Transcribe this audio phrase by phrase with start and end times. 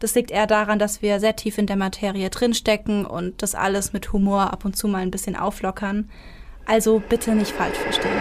[0.00, 3.92] Das liegt eher daran, dass wir sehr tief in der Materie drinstecken und das alles
[3.92, 6.08] mit Humor ab und zu mal ein bisschen auflockern.
[6.66, 8.12] Also bitte nicht falsch verstehen.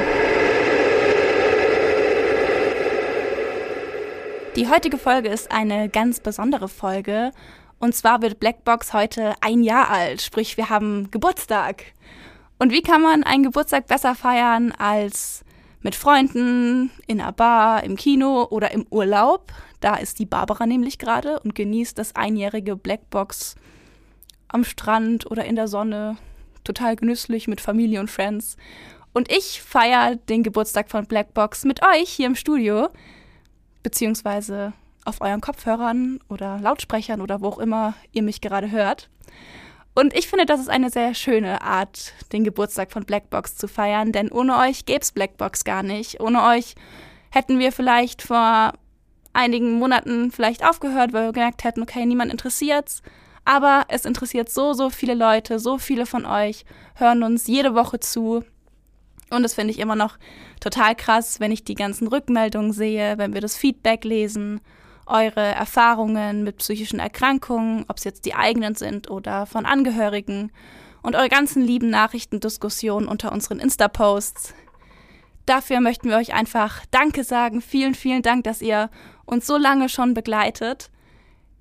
[4.55, 7.31] Die heutige Folge ist eine ganz besondere Folge.
[7.77, 11.83] Und zwar wird Blackbox heute ein Jahr alt, sprich wir haben Geburtstag.
[12.57, 15.45] Und wie kann man einen Geburtstag besser feiern als
[15.83, 19.51] mit Freunden, in einer Bar, im Kino oder im Urlaub?
[19.79, 23.55] Da ist die Barbara nämlich gerade und genießt das einjährige Blackbox
[24.47, 26.17] am Strand oder in der Sonne.
[26.63, 28.57] Total genüsslich mit Familie und Friends.
[29.13, 32.89] Und ich feiere den Geburtstag von Blackbox mit euch hier im Studio,
[33.83, 34.73] beziehungsweise
[35.05, 39.09] auf euren Kopfhörern oder Lautsprechern oder wo auch immer ihr mich gerade hört.
[39.95, 44.11] Und ich finde, das ist eine sehr schöne Art, den Geburtstag von Blackbox zu feiern,
[44.11, 46.19] denn ohne euch gäbe es Blackbox gar nicht.
[46.19, 46.75] Ohne euch
[47.31, 48.73] hätten wir vielleicht vor
[49.37, 53.01] einigen Monaten vielleicht aufgehört, weil wir gemerkt hätten, okay, niemand interessiert's.
[53.45, 57.99] Aber es interessiert so, so viele Leute, so viele von euch hören uns jede Woche
[57.99, 58.43] zu.
[59.29, 60.17] Und das finde ich immer noch
[60.59, 64.59] total krass, wenn ich die ganzen Rückmeldungen sehe, wenn wir das Feedback lesen,
[65.05, 70.51] eure Erfahrungen mit psychischen Erkrankungen, ob es jetzt die eigenen sind oder von Angehörigen
[71.01, 74.53] und eure ganzen lieben Nachrichtendiskussionen unter unseren Insta-Posts.
[75.45, 77.61] Dafür möchten wir euch einfach Danke sagen.
[77.61, 78.89] Vielen, vielen Dank, dass ihr
[79.27, 80.89] uns so lange schon begleitet.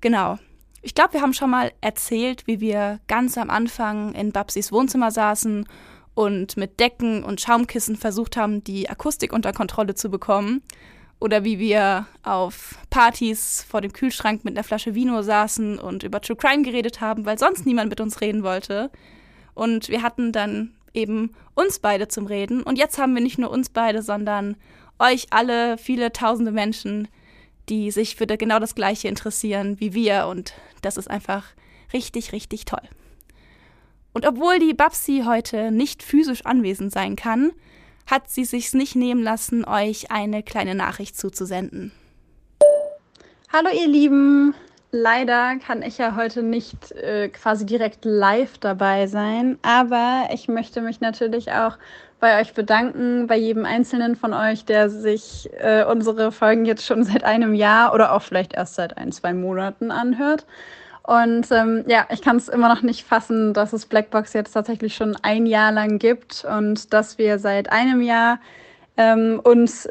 [0.01, 0.39] Genau.
[0.81, 5.11] Ich glaube, wir haben schon mal erzählt, wie wir ganz am Anfang in Babsis Wohnzimmer
[5.11, 5.67] saßen
[6.15, 10.63] und mit Decken und Schaumkissen versucht haben, die Akustik unter Kontrolle zu bekommen.
[11.19, 16.21] Oder wie wir auf Partys vor dem Kühlschrank mit einer Flasche Vino saßen und über
[16.21, 18.91] True Crime geredet haben, weil sonst niemand mit uns reden wollte.
[19.55, 22.61] Und wir hatten dann eben uns beide zum Reden.
[22.63, 24.55] Und jetzt haben wir nicht nur uns beide, sondern
[24.99, 27.07] euch alle, viele tausende Menschen,
[27.69, 30.27] die sich für genau das Gleiche interessieren wie wir.
[30.27, 31.45] Und das ist einfach
[31.93, 32.87] richtig, richtig toll.
[34.13, 37.51] Und obwohl die Babsi heute nicht physisch anwesend sein kann,
[38.07, 41.91] hat sie sich's nicht nehmen lassen, euch eine kleine Nachricht zuzusenden.
[43.51, 44.55] Hallo ihr Lieben,
[44.91, 50.81] leider kann ich ja heute nicht äh, quasi direkt live dabei sein, aber ich möchte
[50.81, 51.77] mich natürlich auch
[52.19, 57.03] bei euch bedanken, bei jedem Einzelnen von euch, der sich äh, unsere Folgen jetzt schon
[57.05, 60.45] seit einem Jahr oder auch vielleicht erst seit ein, zwei Monaten anhört.
[61.03, 64.93] Und ähm, ja, ich kann es immer noch nicht fassen, dass es Blackbox jetzt tatsächlich
[64.95, 68.39] schon ein Jahr lang gibt und dass wir seit einem Jahr
[68.97, 69.87] ähm, uns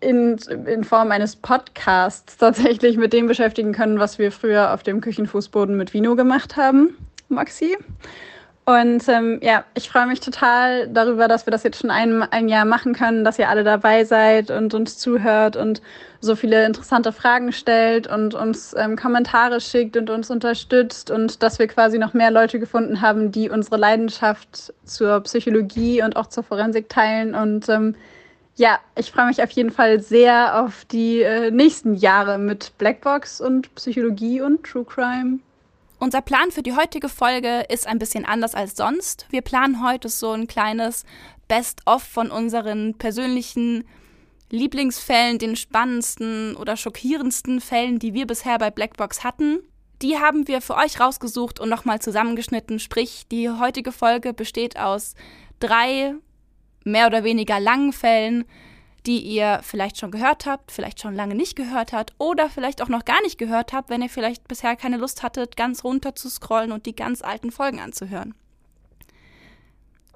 [0.00, 5.02] in, in Form eines Podcasts tatsächlich mit dem beschäftigen können, was wir früher auf dem
[5.02, 6.96] Küchenfußboden mit Vino gemacht haben,
[7.28, 7.76] Maxi.
[8.68, 12.50] Und ähm, ja, ich freue mich total darüber, dass wir das jetzt schon ein, ein
[12.50, 15.80] Jahr machen können, dass ihr alle dabei seid und uns zuhört und
[16.20, 21.58] so viele interessante Fragen stellt und uns ähm, Kommentare schickt und uns unterstützt und dass
[21.58, 26.42] wir quasi noch mehr Leute gefunden haben, die unsere Leidenschaft zur Psychologie und auch zur
[26.42, 27.34] Forensik teilen.
[27.34, 27.94] Und ähm,
[28.56, 33.40] ja, ich freue mich auf jeden Fall sehr auf die äh, nächsten Jahre mit Blackbox
[33.40, 35.38] und Psychologie und True Crime.
[36.00, 39.26] Unser Plan für die heutige Folge ist ein bisschen anders als sonst.
[39.30, 41.04] Wir planen heute so ein kleines
[41.48, 43.82] Best-of von unseren persönlichen
[44.50, 49.58] Lieblingsfällen, den spannendsten oder schockierendsten Fällen, die wir bisher bei Blackbox hatten.
[50.00, 52.78] Die haben wir für euch rausgesucht und nochmal zusammengeschnitten.
[52.78, 55.16] Sprich, die heutige Folge besteht aus
[55.58, 56.14] drei
[56.84, 58.44] mehr oder weniger langen Fällen,
[59.08, 62.88] die ihr vielleicht schon gehört habt, vielleicht schon lange nicht gehört habt oder vielleicht auch
[62.88, 66.28] noch gar nicht gehört habt, wenn ihr vielleicht bisher keine Lust hattet, ganz runter zu
[66.28, 68.34] scrollen und die ganz alten Folgen anzuhören.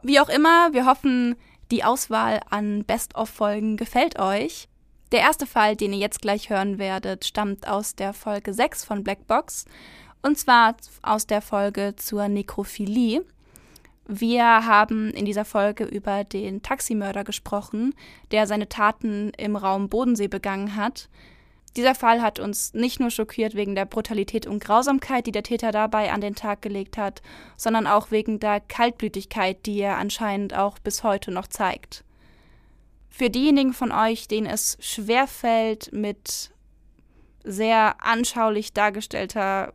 [0.02, 1.36] Wie auch immer, wir hoffen,
[1.70, 4.68] die Auswahl an Best-of-Folgen gefällt euch.
[5.10, 9.02] Der erste Fall, den ihr jetzt gleich hören werdet, stammt aus der Folge 6 von
[9.02, 9.64] Blackbox
[10.20, 13.24] und zwar aus der Folge zur Nekrophilie.
[14.06, 17.94] Wir haben in dieser Folge über den Taximörder gesprochen,
[18.32, 21.08] der seine Taten im Raum Bodensee begangen hat.
[21.76, 25.72] Dieser Fall hat uns nicht nur schockiert wegen der Brutalität und Grausamkeit, die der Täter
[25.72, 27.22] dabei an den Tag gelegt hat,
[27.56, 32.04] sondern auch wegen der Kaltblütigkeit, die er anscheinend auch bis heute noch zeigt.
[33.08, 36.50] Für diejenigen von euch, denen es schwerfällt, mit
[37.44, 39.72] sehr anschaulich dargestellter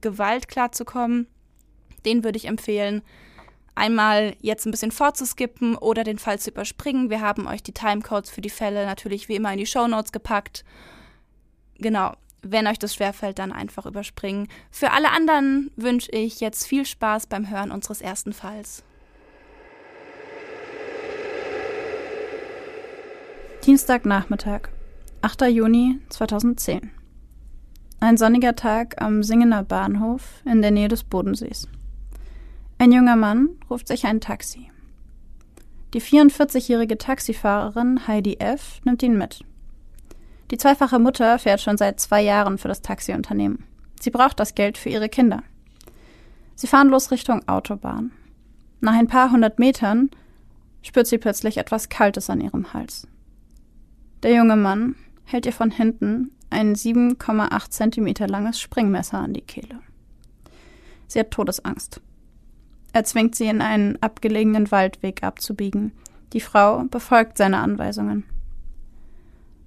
[0.00, 1.26] Gewalt klarzukommen,
[2.04, 3.02] den würde ich empfehlen,
[3.74, 7.10] einmal jetzt ein bisschen fortzuskippen oder den Fall zu überspringen.
[7.10, 10.12] Wir haben euch die Timecodes für die Fälle natürlich wie immer in die Show Notes
[10.12, 10.64] gepackt
[11.78, 14.48] genau, wenn euch das schwerfällt, dann einfach überspringen.
[14.70, 18.82] Für alle anderen wünsche ich jetzt viel Spaß beim Hören unseres ersten Falls.
[23.64, 24.68] Dienstagnachmittag,
[25.22, 25.42] 8.
[25.42, 26.90] Juni 2010.
[28.00, 31.68] Ein sonniger Tag am Singener Bahnhof in der Nähe des Bodensees.
[32.78, 34.70] Ein junger Mann ruft sich ein Taxi.
[35.94, 38.80] Die 44-jährige Taxifahrerin Heidi F.
[38.84, 39.44] nimmt ihn mit.
[40.50, 43.64] Die zweifache Mutter fährt schon seit zwei Jahren für das Taxiunternehmen.
[44.00, 45.42] Sie braucht das Geld für ihre Kinder.
[46.56, 48.10] Sie fahren los Richtung Autobahn.
[48.80, 50.10] Nach ein paar hundert Metern
[50.82, 53.06] spürt sie plötzlich etwas Kaltes an ihrem Hals.
[54.22, 59.80] Der junge Mann hält ihr von hinten ein 7,8 Zentimeter langes Springmesser an die Kehle.
[61.06, 62.00] Sie hat Todesangst.
[62.94, 65.90] Er zwingt sie in einen abgelegenen Waldweg abzubiegen.
[66.32, 68.22] Die Frau befolgt seine Anweisungen.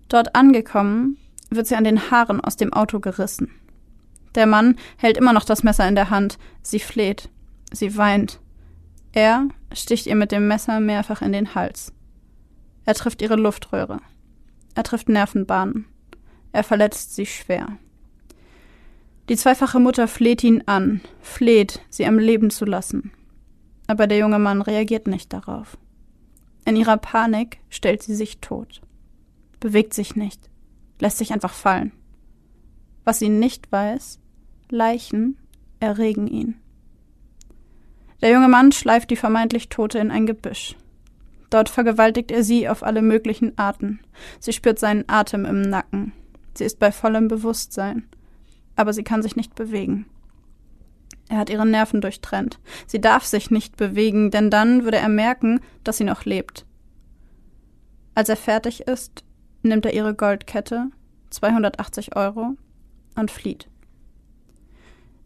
[0.08, 1.18] Dort angekommen,
[1.50, 3.52] wird sie an den Haaren aus dem Auto gerissen.
[4.36, 6.40] Der Mann hält immer noch das Messer in der Hand.
[6.62, 7.30] Sie fleht.
[7.74, 8.40] Sie weint.
[9.12, 11.92] Er sticht ihr mit dem Messer mehrfach in den Hals.
[12.86, 14.00] Er trifft ihre Luftröhre.
[14.74, 15.86] Er trifft Nervenbahnen.
[16.54, 17.78] Er verletzt sie schwer.
[19.28, 23.12] Die zweifache Mutter fleht ihn an, fleht, sie am Leben zu lassen.
[23.88, 25.78] Aber der junge Mann reagiert nicht darauf.
[26.66, 28.82] In ihrer Panik stellt sie sich tot
[29.60, 30.50] bewegt sich nicht,
[31.00, 31.92] lässt sich einfach fallen.
[33.04, 34.20] Was sie nicht weiß,
[34.70, 35.38] Leichen
[35.80, 36.60] erregen ihn.
[38.22, 40.76] Der junge Mann schleift die vermeintlich Tote in ein Gebüsch.
[41.50, 44.00] Dort vergewaltigt er sie auf alle möglichen Arten.
[44.40, 46.12] Sie spürt seinen Atem im Nacken.
[46.56, 48.08] Sie ist bei vollem Bewusstsein.
[48.76, 50.08] Aber sie kann sich nicht bewegen.
[51.30, 52.60] Er hat ihre Nerven durchtrennt.
[52.86, 56.66] Sie darf sich nicht bewegen, denn dann würde er merken, dass sie noch lebt.
[58.16, 59.24] Als er fertig ist,
[59.62, 60.90] nimmt er ihre Goldkette,
[61.30, 62.56] 280 Euro,
[63.16, 63.68] und flieht.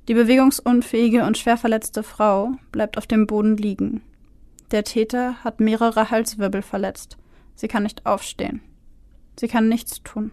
[0.07, 4.01] Die bewegungsunfähige und schwer verletzte Frau bleibt auf dem Boden liegen.
[4.71, 7.17] Der Täter hat mehrere Halswirbel verletzt.
[7.55, 8.61] Sie kann nicht aufstehen.
[9.39, 10.31] Sie kann nichts tun.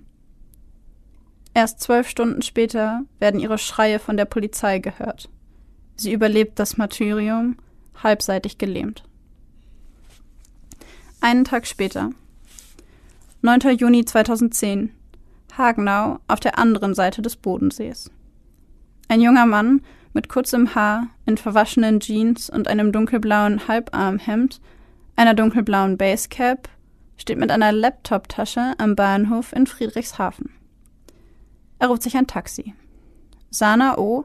[1.54, 5.28] Erst zwölf Stunden später werden ihre Schreie von der Polizei gehört.
[6.00, 7.56] Sie überlebt das Martyrium,
[8.02, 9.02] halbseitig gelähmt.
[11.20, 12.10] Einen Tag später
[13.42, 13.76] 9.
[13.76, 14.92] Juni 2010.
[15.56, 18.12] Hagenau auf der anderen Seite des Bodensees.
[19.08, 24.60] Ein junger Mann mit kurzem Haar, in verwaschenen Jeans und einem dunkelblauen Halbarmhemd,
[25.16, 26.68] einer dunkelblauen Basecap,
[27.16, 30.50] steht mit einer Laptoptasche am Bahnhof in Friedrichshafen.
[31.80, 32.74] Er ruft sich ein Taxi.
[33.50, 34.24] Sana O.,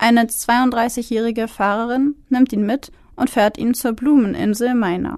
[0.00, 5.16] eine 32-jährige Fahrerin, nimmt ihn mit und fährt ihn zur Blumeninsel Mainau.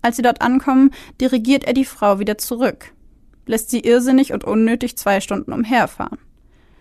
[0.00, 2.92] Als sie dort ankommen, dirigiert er die Frau wieder zurück,
[3.46, 6.18] lässt sie irrsinnig und unnötig zwei Stunden umherfahren.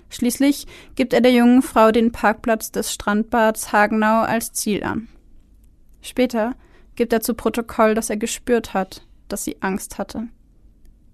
[0.09, 5.07] Schließlich gibt er der jungen Frau den Parkplatz des Strandbads Hagenau als Ziel an.
[6.01, 6.53] Später
[6.95, 10.27] gibt er zu Protokoll, dass er gespürt hat, dass sie Angst hatte,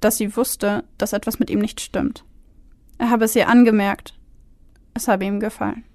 [0.02, 2.26] dass sie wusste, dass etwas mit ihm nicht stimmt.
[2.98, 4.14] Er habe es ihr angemerkt.
[4.94, 5.86] Es habe ihm gefallen.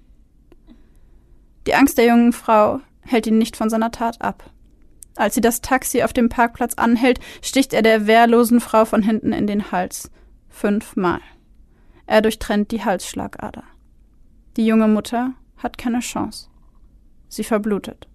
[1.67, 4.49] Die Angst der jungen Frau hält ihn nicht von seiner Tat ab.
[5.17, 9.33] Als sie das Taxi auf dem Parkplatz anhält, sticht er der wehrlosen Frau von hinten
[9.33, 10.09] in den Hals.
[10.47, 11.19] Fünfmal.
[12.05, 13.63] Er durchtrennt die Halsschlagader.
[14.55, 16.47] Die junge Mutter hat keine Chance.
[17.27, 18.07] Sie verblutet.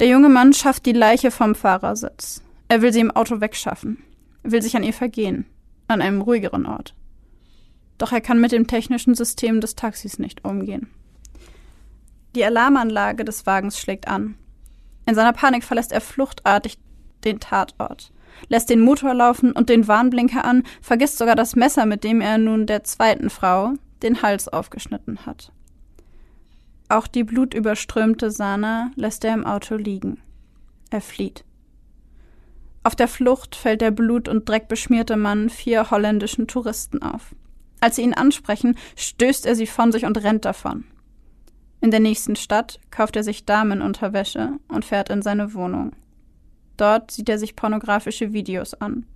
[0.00, 2.42] Der junge Mann schafft die Leiche vom Fahrersitz.
[2.66, 4.02] Er will sie im Auto wegschaffen,
[4.42, 5.46] will sich an ihr vergehen,
[5.86, 6.96] an einem ruhigeren Ort.
[7.98, 10.90] Doch er kann mit dem technischen System des Taxis nicht umgehen.
[12.36, 14.36] Die Alarmanlage des Wagens schlägt an.
[15.06, 16.76] In seiner Panik verlässt er fluchtartig
[17.24, 18.12] den Tatort,
[18.48, 22.36] lässt den Motor laufen und den Warnblinker an, vergisst sogar das Messer, mit dem er
[22.36, 25.50] nun der zweiten Frau den Hals aufgeschnitten hat.
[26.90, 30.20] Auch die blutüberströmte Sana lässt er im Auto liegen.
[30.90, 31.42] Er flieht.
[32.84, 37.34] Auf der Flucht fällt der blut- und dreckbeschmierte Mann vier holländischen Touristen auf.
[37.80, 40.84] Als sie ihn ansprechen, stößt er sie von sich und rennt davon.
[41.86, 45.92] In der nächsten Stadt kauft er sich Damenunterwäsche und fährt in seine Wohnung.
[46.76, 49.06] Dort sieht er sich pornografische Videos an.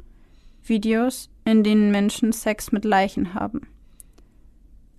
[0.63, 3.67] Videos, in denen Menschen Sex mit Leichen haben.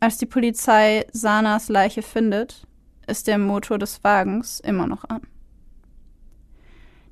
[0.01, 2.67] Als die Polizei Sanas Leiche findet,
[3.07, 5.21] ist der Motor des Wagens immer noch an.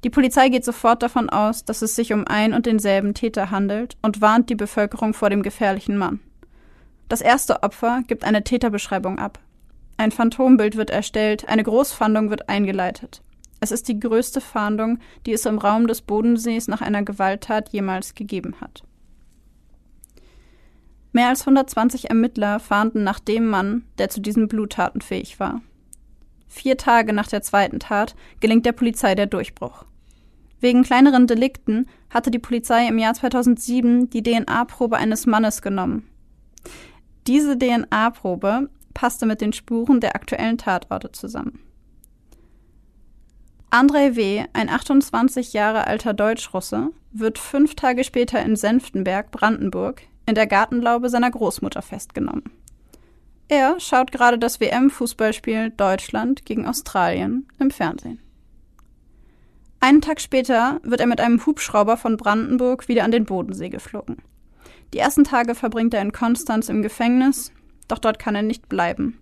[0.03, 3.95] Die Polizei geht sofort davon aus, dass es sich um ein und denselben Täter handelt
[4.01, 6.19] und warnt die Bevölkerung vor dem gefährlichen Mann.
[7.07, 9.39] Das erste Opfer gibt eine Täterbeschreibung ab.
[9.99, 13.21] Ein Phantombild wird erstellt, eine Großfahndung wird eingeleitet.
[13.59, 18.15] Es ist die größte Fahndung, die es im Raum des Bodensees nach einer Gewalttat jemals
[18.15, 18.83] gegeben hat.
[21.11, 25.59] Mehr als 120 Ermittler fahnden nach dem Mann, der zu diesen Bluttaten fähig war.
[26.47, 29.83] Vier Tage nach der zweiten Tat gelingt der Polizei der Durchbruch.
[30.61, 36.07] Wegen kleineren Delikten hatte die Polizei im Jahr 2007 die DNA-Probe eines Mannes genommen.
[37.27, 41.59] Diese DNA-Probe passte mit den Spuren der aktuellen Tatorte zusammen.
[43.69, 50.35] Andrei W., ein 28 Jahre alter Deutschrusse, wird fünf Tage später in Senftenberg, Brandenburg, in
[50.35, 52.43] der Gartenlaube seiner Großmutter festgenommen.
[53.47, 58.19] Er schaut gerade das WM-Fußballspiel Deutschland gegen Australien im Fernsehen.
[59.79, 64.17] Einen Tag später wird er mit einem Hubschrauber von Brandenburg wieder an den Bodensee geflogen.
[64.93, 67.53] Die ersten Tage verbringt er in Konstanz im Gefängnis,
[67.89, 69.19] doch dort kann er nicht bleiben.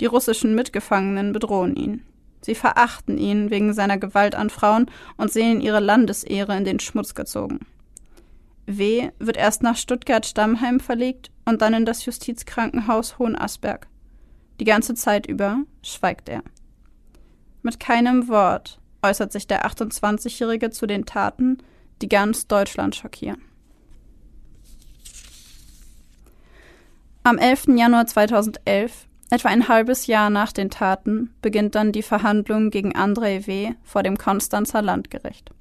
[0.00, 2.04] Die russischen Mitgefangenen bedrohen ihn.
[2.42, 7.14] Sie verachten ihn wegen seiner Gewalt an Frauen und sehen ihre Landesehre in den Schmutz
[7.14, 7.60] gezogen.
[8.66, 9.10] W.
[9.18, 13.86] wird erst nach Stuttgart-Stammheim verlegt und dann in das Justizkrankenhaus Hohenasperg.
[14.60, 16.42] Die ganze Zeit über schweigt er.
[17.62, 21.58] Mit keinem Wort äußert sich der 28-Jährige zu den Taten,
[22.02, 23.42] die ganz Deutschland schockieren.
[27.24, 27.76] Am 11.
[27.76, 33.46] Januar 2011, etwa ein halbes Jahr nach den Taten, beginnt dann die Verhandlung gegen Andrei
[33.46, 33.74] W.
[33.84, 35.52] vor dem Konstanzer Landgericht.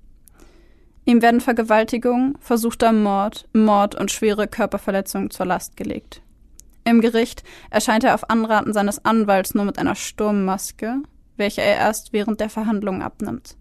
[1.05, 6.23] Ihm werden Vergewaltigung, versuchter Mord, Mord und schwere Körperverletzung zur Last gelegt.
[6.83, 11.03] Im Gericht erscheint er auf Anraten seines Anwalts nur mit einer Sturmmaske,
[11.37, 13.55] welche er erst während der Verhandlungen abnimmt.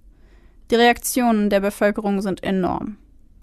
[0.70, 2.96] Die Reaktionen der Bevölkerung sind enorm.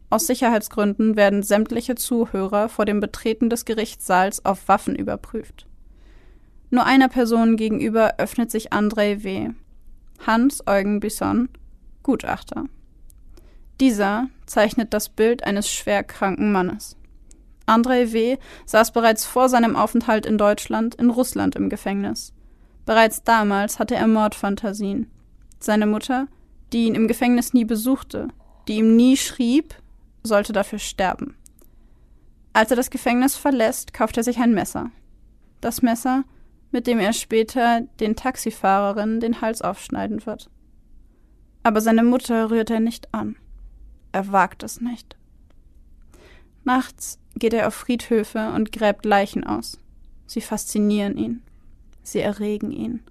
[0.09, 5.67] Aus Sicherheitsgründen werden sämtliche Zuhörer vor dem Betreten des Gerichtssaals auf Waffen überprüft.
[6.69, 9.49] Nur einer Person gegenüber öffnet sich André W.
[10.25, 11.49] Hans-Eugen Bisson,
[12.03, 12.65] Gutachter.
[13.79, 16.97] Dieser zeichnet das Bild eines schwerkranken Mannes.
[17.65, 18.37] Andrei W.
[18.65, 22.33] saß bereits vor seinem Aufenthalt in Deutschland in Russland im Gefängnis.
[22.85, 25.11] Bereits damals hatte er Mordfantasien.
[25.59, 26.27] Seine Mutter,
[26.71, 28.29] die ihn im Gefängnis nie besuchte,
[28.67, 29.75] die ihm nie schrieb,
[30.23, 31.35] sollte dafür sterben.
[32.53, 34.91] Als er das Gefängnis verlässt, kauft er sich ein Messer.
[35.61, 36.23] Das Messer,
[36.71, 40.49] mit dem er später den Taxifahrerinnen den Hals aufschneiden wird.
[41.63, 43.35] Aber seine Mutter rührt er nicht an.
[44.11, 45.15] Er wagt es nicht.
[46.63, 49.79] Nachts geht er auf Friedhöfe und gräbt Leichen aus.
[50.25, 51.43] Sie faszinieren ihn.
[52.03, 53.03] Sie erregen ihn.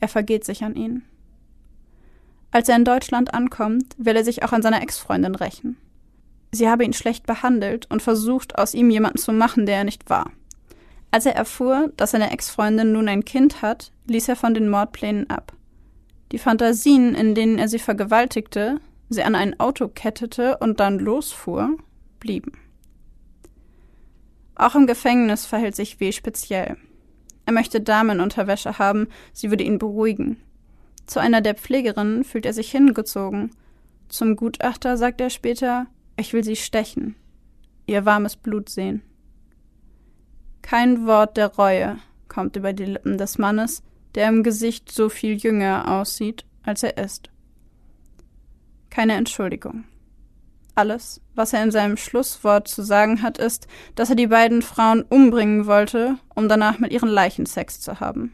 [0.00, 1.04] Er vergeht sich an ihnen.
[2.50, 5.76] Als er in Deutschland ankommt, will er sich auch an seiner Ex-Freundin rächen.
[6.54, 10.08] Sie habe ihn schlecht behandelt und versucht, aus ihm jemanden zu machen, der er nicht
[10.08, 10.30] war.
[11.10, 15.28] Als er erfuhr, dass seine Ex-Freundin nun ein Kind hat, ließ er von den Mordplänen
[15.28, 15.52] ab.
[16.30, 21.76] Die Fantasien, in denen er sie vergewaltigte, sie an ein Auto kettete und dann losfuhr,
[22.20, 22.52] blieben.
[24.54, 26.12] Auch im Gefängnis verhält sich W.
[26.12, 26.76] speziell.
[27.46, 30.36] Er möchte Damenunterwäsche haben, sie würde ihn beruhigen.
[31.06, 33.50] Zu einer der Pflegerinnen fühlt er sich hingezogen.
[34.08, 37.16] Zum Gutachter sagt er später, ich will sie stechen,
[37.86, 39.02] ihr warmes Blut sehen.
[40.62, 43.82] Kein Wort der Reue kommt über die Lippen des Mannes,
[44.14, 47.30] der im Gesicht so viel jünger aussieht, als er ist
[48.94, 49.84] keine Entschuldigung.
[50.76, 53.66] Alles, was er in seinem Schlusswort zu sagen hat, ist,
[53.96, 58.32] dass er die beiden Frauen umbringen wollte, um danach mit ihren Leichen Sex zu haben.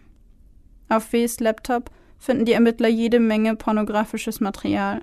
[0.91, 5.01] Auf Ws Laptop finden die Ermittler jede Menge pornografisches Material.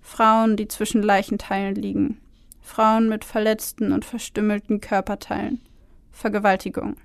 [0.00, 2.20] Frauen, die zwischen Leichenteilen liegen.
[2.60, 5.60] Frauen mit verletzten und verstümmelten Körperteilen.
[6.12, 6.96] Vergewaltigung.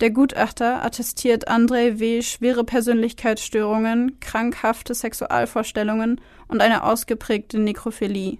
[0.00, 2.20] Der Gutachter attestiert Andrei W.
[2.20, 8.38] schwere Persönlichkeitsstörungen, krankhafte Sexualvorstellungen und eine ausgeprägte Nekrophilie.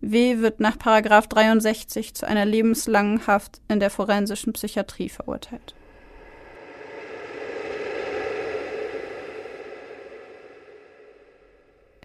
[0.00, 0.38] W.
[0.38, 5.74] wird nach 63 zu einer lebenslangen Haft in der forensischen Psychiatrie verurteilt.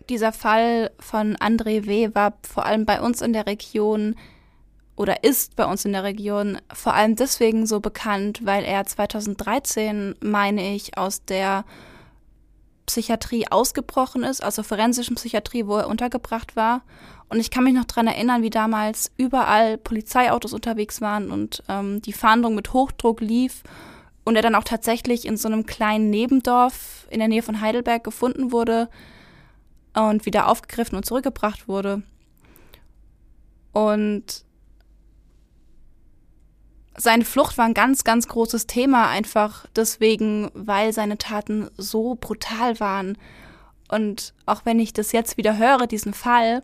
[0.09, 2.13] Dieser Fall von André W.
[2.13, 4.15] war vor allem bei uns in der Region
[4.95, 10.15] oder ist bei uns in der Region vor allem deswegen so bekannt, weil er 2013,
[10.21, 11.65] meine ich, aus der
[12.85, 16.83] Psychiatrie ausgebrochen ist, also forensischen Psychiatrie, wo er untergebracht war.
[17.29, 22.01] Und ich kann mich noch dran erinnern, wie damals überall Polizeiautos unterwegs waren und ähm,
[22.03, 23.63] die Fahndung mit Hochdruck lief
[24.23, 28.03] und er dann auch tatsächlich in so einem kleinen Nebendorf in der Nähe von Heidelberg
[28.03, 28.89] gefunden wurde
[29.95, 32.03] und wieder aufgegriffen und zurückgebracht wurde.
[33.71, 34.45] Und
[36.97, 42.79] seine Flucht war ein ganz, ganz großes Thema, einfach deswegen, weil seine Taten so brutal
[42.79, 43.17] waren.
[43.89, 46.63] Und auch wenn ich das jetzt wieder höre, diesen Fall,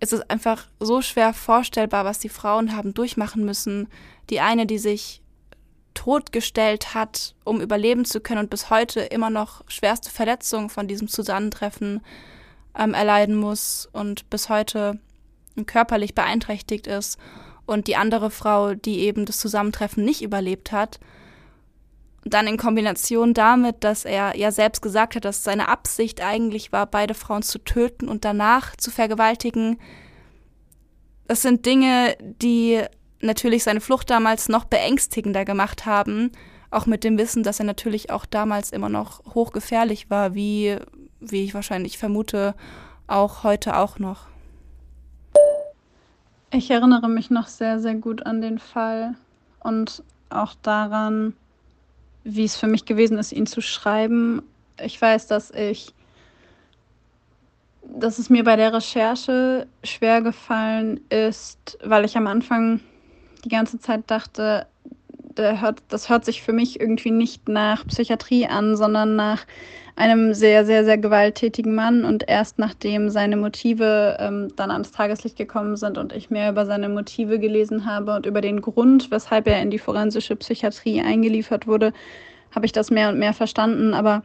[0.00, 3.88] ist es einfach so schwer vorstellbar, was die Frauen haben durchmachen müssen.
[4.30, 5.20] Die eine, die sich
[5.94, 11.08] totgestellt hat, um überleben zu können und bis heute immer noch schwerste Verletzungen von diesem
[11.08, 12.02] Zusammentreffen
[12.76, 14.98] ähm, erleiden muss und bis heute
[15.66, 17.18] körperlich beeinträchtigt ist
[17.66, 20.98] und die andere Frau, die eben das Zusammentreffen nicht überlebt hat.
[22.24, 26.86] Dann in Kombination damit, dass er ja selbst gesagt hat, dass seine Absicht eigentlich war,
[26.86, 29.78] beide Frauen zu töten und danach zu vergewaltigen.
[31.26, 32.82] Das sind Dinge, die
[33.24, 36.30] natürlich seine Flucht damals noch beängstigender gemacht haben,
[36.70, 40.76] auch mit dem Wissen, dass er natürlich auch damals immer noch hochgefährlich war, wie,
[41.20, 42.54] wie ich wahrscheinlich vermute,
[43.06, 44.26] auch heute auch noch.
[46.50, 49.14] Ich erinnere mich noch sehr, sehr gut an den Fall
[49.60, 51.34] und auch daran,
[52.22, 54.42] wie es für mich gewesen ist, ihn zu schreiben.
[54.80, 55.92] Ich weiß, dass ich,
[57.82, 62.80] dass es mir bei der Recherche schwer gefallen ist, weil ich am Anfang
[63.44, 64.66] die ganze Zeit dachte,
[65.34, 69.44] das hört sich für mich irgendwie nicht nach Psychiatrie an, sondern nach
[69.96, 72.04] einem sehr, sehr, sehr gewalttätigen Mann.
[72.04, 76.66] Und erst nachdem seine Motive ähm, dann ans Tageslicht gekommen sind und ich mehr über
[76.66, 81.66] seine Motive gelesen habe und über den Grund, weshalb er in die forensische Psychiatrie eingeliefert
[81.66, 81.92] wurde,
[82.54, 83.94] habe ich das mehr und mehr verstanden.
[83.94, 84.22] Aber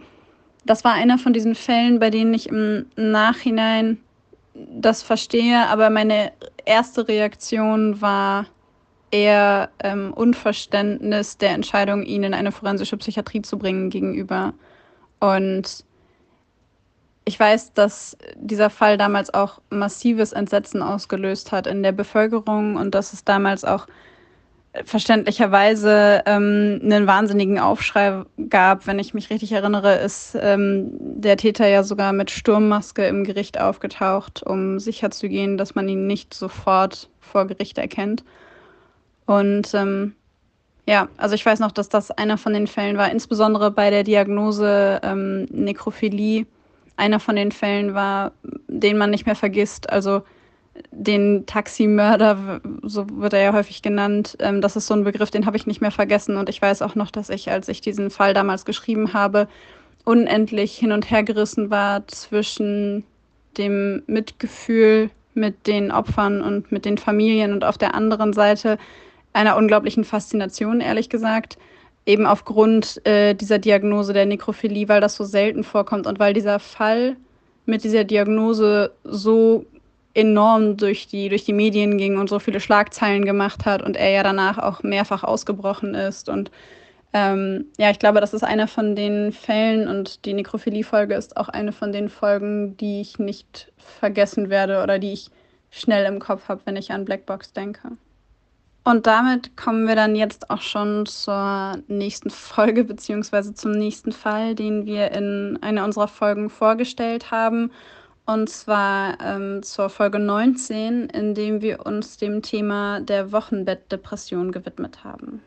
[0.65, 3.97] das war einer von diesen Fällen, bei denen ich im Nachhinein
[4.53, 6.31] das verstehe, aber meine
[6.65, 8.45] erste Reaktion war
[9.11, 14.53] eher ähm, Unverständnis der Entscheidung, ihn in eine forensische Psychiatrie zu bringen gegenüber.
[15.19, 15.83] Und
[17.25, 22.95] ich weiß, dass dieser Fall damals auch massives Entsetzen ausgelöst hat in der Bevölkerung und
[22.95, 23.87] dass es damals auch
[24.85, 28.85] verständlicherweise ähm, einen wahnsinnigen Aufschrei gab.
[28.87, 33.59] Wenn ich mich richtig erinnere, ist ähm, der Täter ja sogar mit Sturmmaske im Gericht
[33.59, 38.23] aufgetaucht, um sicherzugehen, dass man ihn nicht sofort vor Gericht erkennt.
[39.29, 40.15] Und ähm,
[40.87, 44.03] ja, also ich weiß noch, dass das einer von den Fällen war, insbesondere bei der
[44.03, 46.47] Diagnose ähm, Nekrophilie,
[46.97, 48.31] einer von den Fällen war,
[48.67, 49.87] den man nicht mehr vergisst.
[49.91, 50.23] Also
[50.89, 55.45] den Taximörder, so wird er ja häufig genannt, ähm, das ist so ein Begriff, den
[55.45, 56.35] habe ich nicht mehr vergessen.
[56.35, 59.47] Und ich weiß auch noch, dass ich, als ich diesen Fall damals geschrieben habe,
[60.05, 63.03] unendlich hin und her gerissen war zwischen
[63.59, 68.79] dem Mitgefühl mit den Opfern und mit den Familien und auf der anderen Seite
[69.39, 71.57] einer unglaublichen Faszination, ehrlich gesagt.
[72.05, 76.59] Eben aufgrund äh, dieser Diagnose der Nekrophilie, weil das so selten vorkommt und weil dieser
[76.59, 77.15] Fall
[77.65, 79.65] mit dieser Diagnose so
[80.13, 84.09] enorm durch die, durch die Medien ging und so viele Schlagzeilen gemacht hat und er
[84.09, 86.27] ja danach auch mehrfach ausgebrochen ist.
[86.27, 86.51] Und
[87.13, 91.47] ähm, ja, ich glaube, das ist einer von den Fällen und die Nekrophilie-Folge ist auch
[91.47, 95.29] eine von den Folgen, die ich nicht vergessen werde oder die ich
[95.71, 97.91] schnell im Kopf habe, wenn ich an Blackbox denke.
[98.89, 104.55] Und damit kommen wir dann jetzt auch schon zur nächsten Folge beziehungsweise zum nächsten Fall,
[104.55, 107.69] den wir in einer unserer Folgen vorgestellt haben.
[108.25, 115.03] Und zwar ähm, zur Folge 19, in dem wir uns dem Thema der Wochenbettdepression gewidmet
[115.03, 115.43] haben.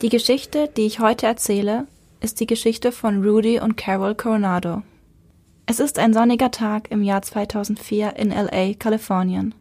[0.00, 1.86] Die Geschichte, die ich heute erzähle,
[2.20, 4.84] ist die Geschichte von Rudy und Carol Coronado.
[5.70, 9.54] Es ist ein sonniger Tag im Jahr 2004 in LA, Kalifornien.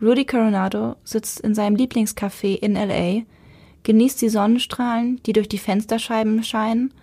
[0.00, 3.22] Rudy Coronado sitzt in seinem Lieblingscafé in LA,
[3.82, 6.94] genießt die Sonnenstrahlen, die durch die Fensterscheiben scheinen,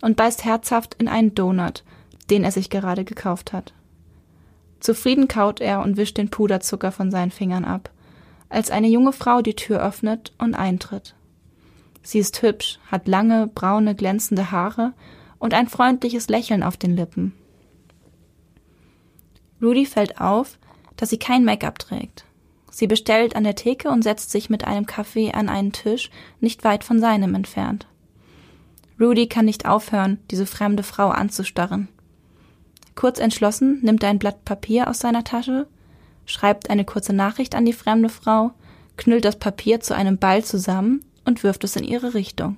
[0.00, 1.84] und beißt herzhaft in einen Donut,
[2.30, 3.72] den er sich gerade gekauft hat.
[4.80, 7.90] Zufrieden kaut er und wischt den Puderzucker von seinen Fingern ab,
[8.48, 11.14] als eine junge Frau die Tür öffnet und eintritt.
[12.02, 14.94] Sie ist hübsch, hat lange, braune, glänzende Haare
[15.38, 17.34] und ein freundliches Lächeln auf den Lippen.
[19.64, 20.58] Rudy fällt auf,
[20.96, 22.24] dass sie kein Make-up trägt.
[22.70, 26.64] Sie bestellt an der Theke und setzt sich mit einem Kaffee an einen Tisch, nicht
[26.64, 27.86] weit von seinem entfernt.
[29.00, 31.88] Rudy kann nicht aufhören, diese fremde Frau anzustarren.
[32.94, 35.66] Kurz entschlossen nimmt er ein Blatt Papier aus seiner Tasche,
[36.26, 38.52] schreibt eine kurze Nachricht an die fremde Frau,
[38.96, 42.56] knüllt das Papier zu einem Ball zusammen und wirft es in ihre Richtung.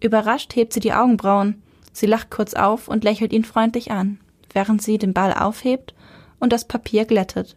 [0.00, 1.62] Überrascht hebt sie die Augenbrauen,
[1.92, 4.18] sie lacht kurz auf und lächelt ihn freundlich an,
[4.52, 5.94] während sie den Ball aufhebt
[6.38, 7.56] und das Papier glättet.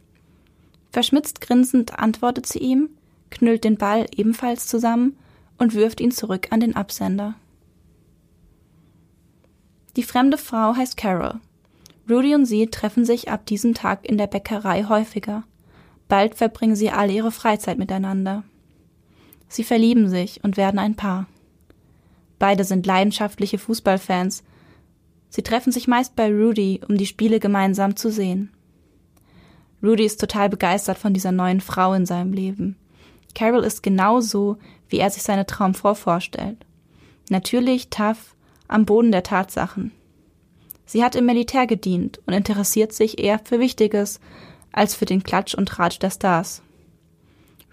[0.91, 2.89] Verschmitzt grinsend antwortet sie ihm,
[3.30, 5.17] knüllt den Ball ebenfalls zusammen
[5.58, 7.36] und wirft ihn zurück an den Absender.
[9.95, 11.39] Die fremde Frau heißt Carol.
[12.10, 15.43] Rudy und sie treffen sich ab diesem Tag in der Bäckerei häufiger.
[16.08, 18.43] Bald verbringen sie alle ihre Freizeit miteinander.
[19.47, 21.27] Sie verlieben sich und werden ein Paar.
[22.39, 24.43] Beide sind leidenschaftliche Fußballfans.
[25.32, 28.52] Sie treffen sich meist bei Rudy, um die Spiele gemeinsam zu sehen.
[29.82, 32.76] Rudy ist total begeistert von dieser neuen Frau in seinem Leben.
[33.34, 34.58] Carol ist genauso,
[34.89, 36.58] wie er sich seine Traumfrau vorstellt.
[37.30, 38.36] Natürlich tough,
[38.67, 39.91] am Boden der Tatsachen.
[40.86, 44.20] Sie hat im Militär gedient und interessiert sich eher für Wichtiges
[44.74, 46.62] als für den Klatsch und Tratsch der Stars.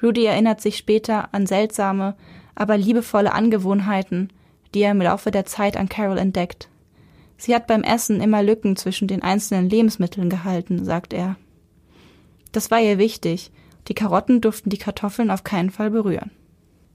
[0.01, 2.15] Rudy erinnert sich später an seltsame,
[2.55, 4.33] aber liebevolle Angewohnheiten,
[4.75, 6.69] die er im Laufe der Zeit an Carol entdeckt.
[7.39, 11.37] Sie hat beim Essen immer Lücken zwischen den einzelnen Lebensmitteln gehalten, sagt er.
[12.53, 13.53] Das war ihr wichtig,
[13.87, 16.33] die Karotten durften die Kartoffeln auf keinen Fall berühren.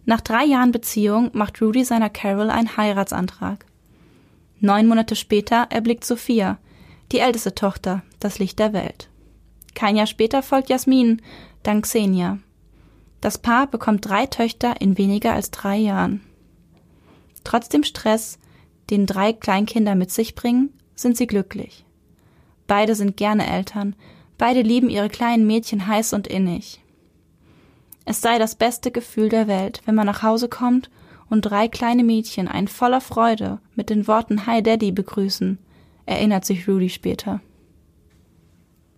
[0.05, 3.65] Nach drei Jahren Beziehung macht Rudy seiner Carol einen Heiratsantrag.
[4.59, 6.57] Neun Monate später erblickt Sophia,
[7.11, 9.09] die älteste Tochter, das Licht der Welt.
[9.75, 11.21] Kein Jahr später folgt Jasmin,
[11.63, 12.39] dann Xenia.
[13.21, 16.21] Das Paar bekommt drei Töchter in weniger als drei Jahren.
[17.45, 18.39] Trotz dem Stress,
[18.89, 21.85] den drei Kleinkinder mit sich bringen, sind sie glücklich.
[22.67, 23.95] Beide sind gerne Eltern,
[24.37, 26.81] beide lieben ihre kleinen Mädchen heiß und innig.
[28.05, 30.89] Es sei das beste Gefühl der Welt, wenn man nach Hause kommt
[31.29, 35.57] und drei kleine Mädchen einen voller Freude mit den Worten Hi Daddy begrüßen,
[36.05, 37.39] erinnert sich Rudy später.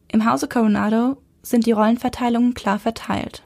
[0.07, 3.43] Im Hause Coronado sind die Rollenverteilungen klar verteilt.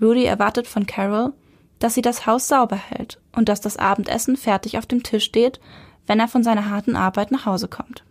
[0.00, 1.32] Rudy erwartet von Carol,
[1.78, 5.60] dass sie das Haus sauber hält und dass das Abendessen fertig auf dem Tisch steht,
[6.06, 8.04] wenn er von seiner harten Arbeit nach Hause kommt.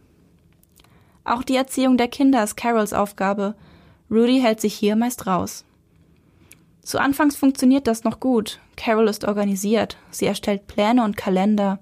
[1.24, 3.56] Auch die Erziehung der Kinder ist Carols Aufgabe.
[4.12, 5.66] Rudy hält sich hier meist raus.
[6.84, 8.60] Zu Anfangs funktioniert das noch gut.
[8.78, 9.98] Carol ist organisiert.
[10.12, 11.80] Sie erstellt Pläne und Kalender,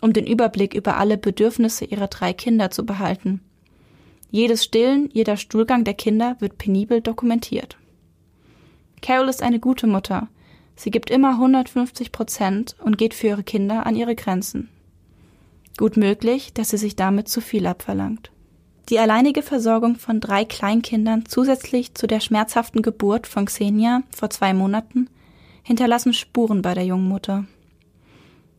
[0.00, 3.42] um den Überblick über alle Bedürfnisse ihrer drei Kinder zu behalten.
[4.30, 7.76] Jedes Stillen, jeder Stuhlgang der Kinder wird penibel dokumentiert.
[9.02, 10.28] Carol ist eine gute Mutter.
[10.76, 14.68] Sie gibt immer 150 Prozent und geht für ihre Kinder an ihre Grenzen.
[15.78, 18.30] Gut möglich, dass sie sich damit zu viel abverlangt.
[18.88, 24.54] Die alleinige Versorgung von drei Kleinkindern zusätzlich zu der schmerzhaften Geburt von Xenia vor zwei
[24.54, 25.10] Monaten
[25.64, 27.44] hinterlassen Spuren bei der jungen Mutter.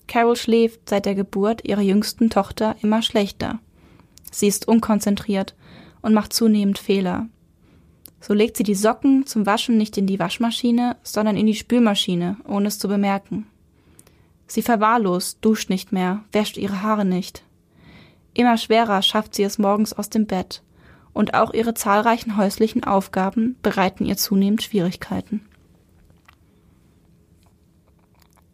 [0.08, 3.60] Carol schläft seit der Geburt ihrer jüngsten Tochter immer schlechter.
[4.32, 5.56] Sie ist unkonzentriert
[6.02, 7.28] und macht zunehmend Fehler.
[8.20, 12.38] So legt sie die Socken zum Waschen nicht in die Waschmaschine, sondern in die Spülmaschine,
[12.48, 13.48] ohne es zu bemerken.
[14.48, 17.44] Sie verwahrlost, duscht nicht mehr, wäscht ihre Haare nicht.
[18.34, 20.62] Immer schwerer schafft sie es morgens aus dem Bett,
[21.14, 25.42] und auch ihre zahlreichen häuslichen Aufgaben bereiten ihr zunehmend Schwierigkeiten.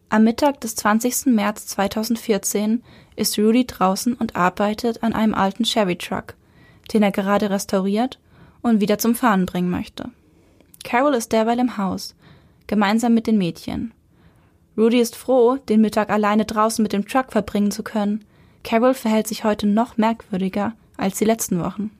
[0.09, 1.33] Am Mittag des 20.
[1.33, 2.83] März 2014
[3.15, 6.35] ist Rudy draußen und arbeitet an einem alten Chevy Truck,
[6.93, 8.19] den er gerade restauriert
[8.63, 10.09] und wieder zum Fahren bringen möchte.
[10.83, 12.15] Carol ist derweil im Haus,
[12.65, 13.93] gemeinsam mit den Mädchen.
[14.75, 18.25] Rudy ist froh, den Mittag alleine draußen mit dem Truck verbringen zu können,
[18.63, 21.91] Carol verhält sich heute noch merkwürdiger als die letzten Wochen.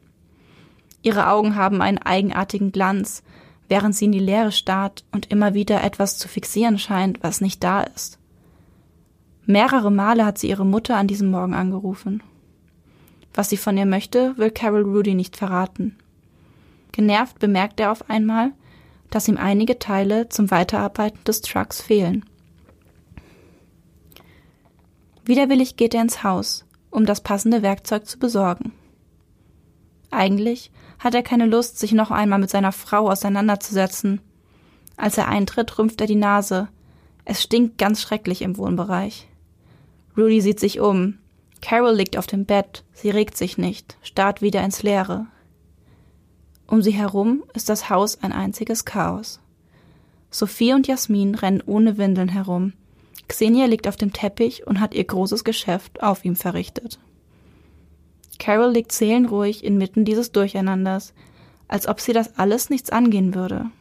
[1.02, 3.22] Ihre Augen haben einen eigenartigen Glanz,
[3.68, 7.64] während sie in die Leere starrt und immer wieder etwas zu fixieren scheint, was nicht
[7.64, 8.18] da ist.
[9.46, 12.24] Mehrere Male hat sie ihre Mutter an diesem Morgen angerufen.
[13.34, 15.98] Was sie von ihr möchte, will Carol Rudy nicht verraten.
[16.94, 18.54] Genervt bemerkt er auf einmal,
[19.10, 22.24] dass ihm einige Teile zum Weiterarbeiten des Trucks fehlen.
[25.26, 28.72] Widerwillig geht er ins Haus, um das passende Werkzeug zu besorgen.
[30.12, 34.22] Eigentlich hat er keine Lust, sich noch einmal mit seiner Frau auseinanderzusetzen.
[34.96, 36.68] Als er eintritt, rümpft er die Nase.
[37.26, 39.28] Es stinkt ganz schrecklich im Wohnbereich.
[40.16, 41.18] Rudy sieht sich um.
[41.62, 45.28] Carol liegt auf dem Bett, sie regt sich nicht, starrt wieder ins Leere.
[46.68, 49.40] Um sie herum ist das Haus ein einziges Chaos.
[50.32, 52.74] Sophie und Jasmin rennen ohne Windeln herum,
[53.28, 57.00] Xenia liegt auf dem Teppich und hat ihr großes Geschäft auf ihm verrichtet.
[58.40, 61.14] Carol liegt seelenruhig inmitten dieses Durcheinanders,
[61.68, 63.72] als ob sie das alles nichts angehen würde.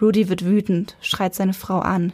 [0.00, 2.12] Rudy wird wütend, schreit seine Frau an.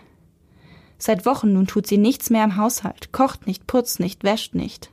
[0.98, 4.90] Seit Wochen nun tut sie nichts mehr im Haushalt, kocht nicht, putzt nicht, wäscht nicht.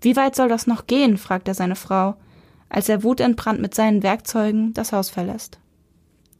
[0.00, 1.16] Wie weit soll das noch gehen?
[1.16, 2.16] fragt er seine Frau,
[2.68, 5.58] als er wutentbrannt mit seinen Werkzeugen das Haus verlässt.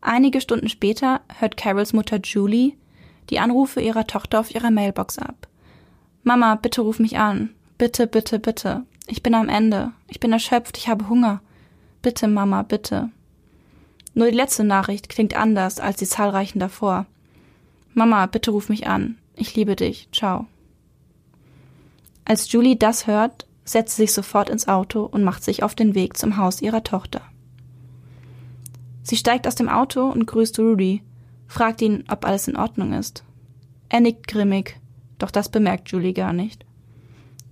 [0.01, 2.75] Einige Stunden später hört Carols Mutter Julie
[3.31, 5.49] die Anrufe ihrer Tochter auf ihrer Mailbox ab.
[6.23, 7.51] Mama, bitte ruf mich an.
[7.79, 8.85] Bitte, bitte, bitte.
[9.07, 9.93] Ich bin am Ende.
[10.09, 10.77] Ich bin erschöpft.
[10.79, 11.41] Ich habe Hunger.
[12.03, 13.11] Bitte, Mama, bitte.
[14.15, 17.07] Nur die letzte Nachricht klingt anders als die zahlreichen davor.
[17.95, 19.19] Mama, bitte ruf mich an.
[19.35, 20.09] Ich liebe dich.
[20.13, 20.47] Ciao.
[22.25, 26.17] Als Julie das hört, setzt sich sofort ins Auto und macht sich auf den Weg
[26.17, 27.21] zum Haus ihrer Tochter.
[29.03, 31.03] Sie steigt aus dem Auto und grüßt Rudy,
[31.47, 33.25] fragt ihn, ob alles in Ordnung ist.
[33.89, 34.81] Er nickt grimmig,
[35.19, 36.65] doch das bemerkt Julie gar nicht.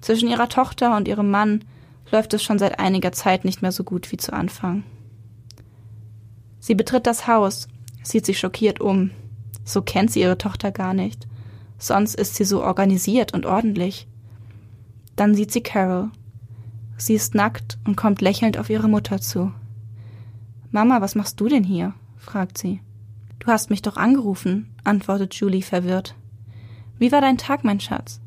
[0.01, 1.65] Zwischen ihrer Tochter und ihrem Mann
[2.11, 4.85] läuft es schon seit einiger Zeit nicht mehr so gut wie zu Anfang.
[6.61, 7.69] Sie betritt das Haus,
[8.03, 9.11] sieht sich schockiert um.
[9.65, 11.27] So kennt sie ihre Tochter gar nicht.
[11.79, 14.07] Sonst ist sie so organisiert und ordentlich.
[15.17, 16.11] Dann sieht sie Carol.
[16.97, 19.53] Sie ist nackt und kommt lächelnd auf ihre Mutter zu.
[20.71, 21.95] Mama, was machst du denn hier?
[22.19, 22.81] fragt sie.
[23.39, 26.15] Du hast mich doch angerufen, antwortet Julie verwirrt.
[26.99, 28.21] Wie war dein Tag, mein Schatz?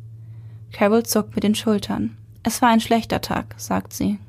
[0.71, 2.17] Carol zuckt mit den Schultern.
[2.43, 4.19] Es war ein schlechter Tag, sagt sie.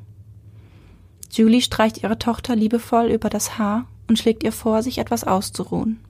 [1.31, 6.01] Julie streicht ihre Tochter liebevoll über das Haar und schlägt ihr vor, sich etwas auszuruhen.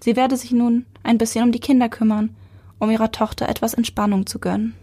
[0.00, 2.34] Sie werde sich nun ein bisschen um die Kinder kümmern,
[2.78, 4.74] um ihrer Tochter etwas Entspannung zu gönnen.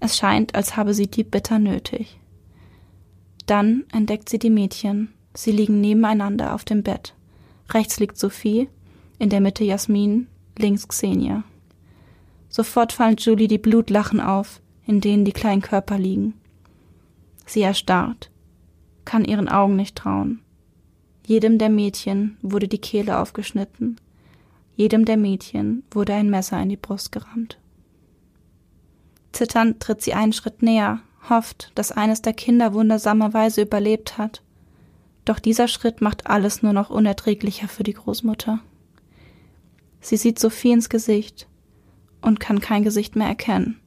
[0.00, 2.18] Es scheint, als habe sie die bitter nötig.
[3.46, 5.12] Dann entdeckt sie die Mädchen.
[5.34, 7.14] Sie liegen nebeneinander auf dem Bett.
[7.70, 8.68] Rechts liegt Sophie,
[9.18, 10.28] in der Mitte Jasmin,
[10.58, 11.44] links Xenia.
[12.48, 16.34] Sofort fallen Julie die Blutlachen auf, in denen die kleinen Körper liegen.
[17.46, 18.30] Sie erstarrt,
[19.04, 20.40] kann ihren Augen nicht trauen.
[21.26, 23.96] Jedem der Mädchen wurde die Kehle aufgeschnitten,
[24.76, 27.58] jedem der Mädchen wurde ein Messer in die Brust gerammt.
[29.34, 34.42] Zitternd tritt sie einen Schritt näher, hofft, dass eines der Kinder wundersamerweise überlebt hat.
[35.24, 38.60] Doch dieser Schritt macht alles nur noch unerträglicher für die Großmutter.
[40.00, 41.48] Sie sieht Sophie ins Gesicht
[42.20, 43.80] und kann kein Gesicht mehr erkennen.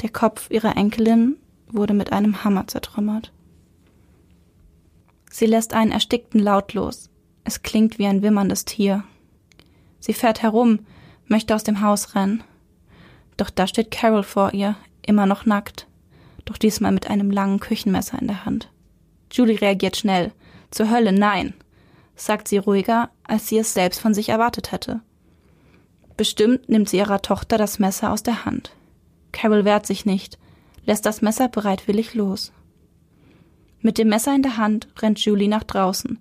[0.00, 1.36] Der Kopf ihrer Enkelin
[1.68, 3.32] wurde mit einem Hammer zertrümmert.
[5.30, 7.08] Sie lässt einen erstickten Laut los.
[7.44, 9.04] Es klingt wie ein wimmerndes Tier.
[10.00, 10.80] Sie fährt herum,
[11.26, 12.42] möchte aus dem Haus rennen.
[13.36, 15.86] Doch da steht Carol vor ihr, immer noch nackt
[16.44, 18.68] doch diesmal mit einem langen Küchenmesser in der Hand.
[19.30, 20.32] Julie reagiert schnell.
[20.70, 21.54] Zur Hölle, nein,
[22.16, 25.00] sagt sie ruhiger, als sie es selbst von sich erwartet hätte.
[26.16, 28.74] Bestimmt nimmt sie ihrer Tochter das Messer aus der Hand.
[29.32, 30.38] Carol wehrt sich nicht,
[30.84, 32.52] lässt das Messer bereitwillig los.
[33.80, 36.18] Mit dem Messer in der Hand rennt Julie nach draußen,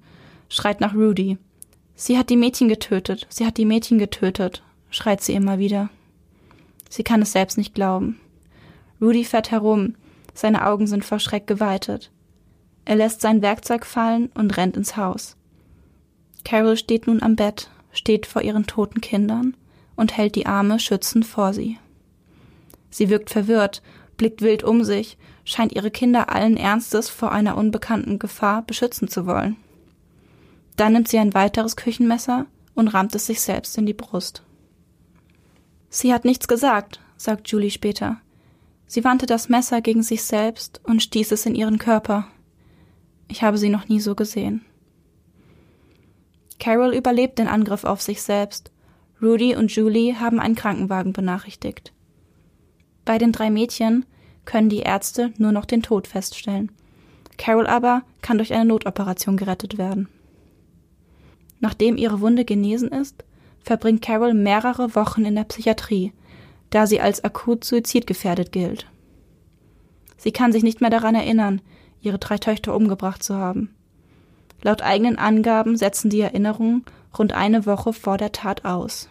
[0.50, 1.38] schreit nach Rudy.
[1.96, 5.90] Sie hat die Mädchen getötet, sie hat die Mädchen getötet, schreit sie immer wieder.
[6.92, 8.20] Sie kann es selbst nicht glauben.
[9.02, 9.96] Rudy fährt herum,
[10.34, 12.12] seine Augen sind vor Schreck geweitet.
[12.84, 15.38] Er lässt sein Werkzeug fallen und rennt ins Haus.
[16.44, 19.56] Carol steht nun am Bett, steht vor ihren toten Kindern
[19.96, 21.78] und hält die Arme schützend vor sie.
[22.90, 23.82] Sie wirkt verwirrt,
[24.18, 29.26] blickt wild um sich, scheint ihre Kinder allen Ernstes vor einer unbekannten Gefahr beschützen zu
[29.26, 29.56] wollen.
[30.76, 34.44] Dann nimmt sie ein weiteres Küchenmesser und rammt es sich selbst in die Brust.
[35.94, 38.22] Sie hat nichts gesagt, sagt Julie später.
[38.88, 42.28] Sie wandte das Messer gegen sich selbst und stieß es in ihren Körper.
[43.28, 44.66] Ich habe sie noch nie so gesehen.
[46.60, 48.72] Carol überlebt den Angriff auf sich selbst.
[49.22, 51.92] Rudy und Julie haben einen Krankenwagen benachrichtigt.
[53.04, 54.06] Bei den drei Mädchen
[54.46, 56.72] können die Ärzte nur noch den Tod feststellen.
[57.38, 60.08] Carol aber kann durch eine Notoperation gerettet werden.
[61.60, 63.26] Nachdem ihre Wunde genesen ist,
[63.64, 66.14] verbringt Carol mehrere Wochen in der Psychiatrie,
[66.70, 68.88] da sie als akut suizidgefährdet gilt.
[70.18, 71.62] Sie kann sich nicht mehr daran erinnern,
[72.02, 73.74] ihre drei Töchter umgebracht zu haben.
[74.62, 76.86] Laut eigenen Angaben setzen die Erinnerungen
[77.18, 79.10] rund eine Woche vor der Tat aus.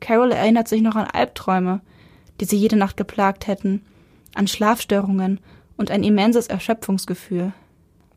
[0.00, 1.80] Carol erinnert sich noch an Albträume,
[2.40, 3.84] die sie jede Nacht geplagt hätten,
[4.34, 5.40] an Schlafstörungen
[5.76, 7.52] und ein immenses Erschöpfungsgefühl.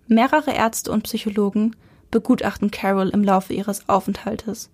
[0.08, 1.76] Mehrere Ärzte und Psychologen
[2.12, 4.69] begutachten Carol im Laufe ihres Aufenthaltes.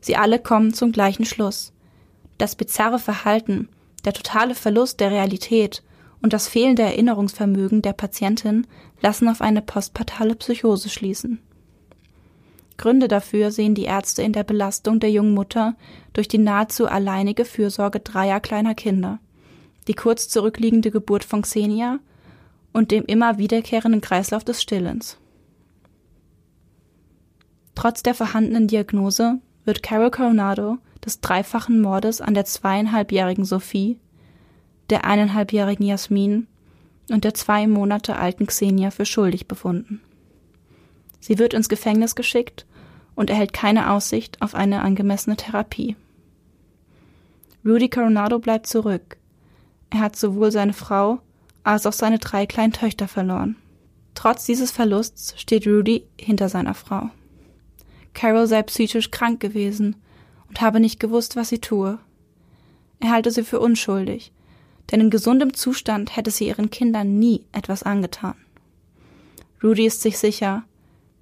[0.00, 1.72] Sie alle kommen zum gleichen Schluss.
[2.38, 3.68] Das bizarre Verhalten,
[4.04, 5.82] der totale Verlust der Realität
[6.20, 8.66] und das fehlende Erinnerungsvermögen der Patientin
[9.00, 11.40] lassen auf eine postpartale Psychose schließen.
[12.78, 15.76] Gründe dafür sehen die Ärzte in der Belastung der jungen Mutter
[16.12, 19.18] durch die nahezu alleinige Fürsorge dreier kleiner Kinder,
[19.88, 21.98] die kurz zurückliegende Geburt von Xenia
[22.72, 25.18] und dem immer wiederkehrenden Kreislauf des Stillens.
[27.74, 33.98] Trotz der vorhandenen Diagnose wird Carol Coronado des dreifachen Mordes an der zweieinhalbjährigen Sophie
[34.90, 36.46] der eineinhalbjährigen Jasmin
[37.08, 40.02] und der zwei Monate alten Xenia für schuldig befunden.
[41.18, 42.66] Sie wird ins Gefängnis geschickt
[43.14, 45.96] und erhält keine Aussicht auf eine angemessene Therapie.
[47.64, 49.16] Rudy Coronado bleibt zurück.
[49.90, 51.20] Er hat sowohl seine Frau
[51.64, 53.56] als auch seine drei kleinen Töchter verloren.
[54.14, 57.10] Trotz dieses Verlusts steht Rudy hinter seiner Frau.
[58.14, 59.96] Carol sei psychisch krank gewesen
[60.48, 61.98] und habe nicht gewusst, was sie tue.
[63.00, 64.32] Er halte sie für unschuldig,
[64.90, 68.34] denn in gesundem Zustand hätte sie ihren Kindern nie etwas angetan.
[69.62, 70.64] Rudy ist sich sicher,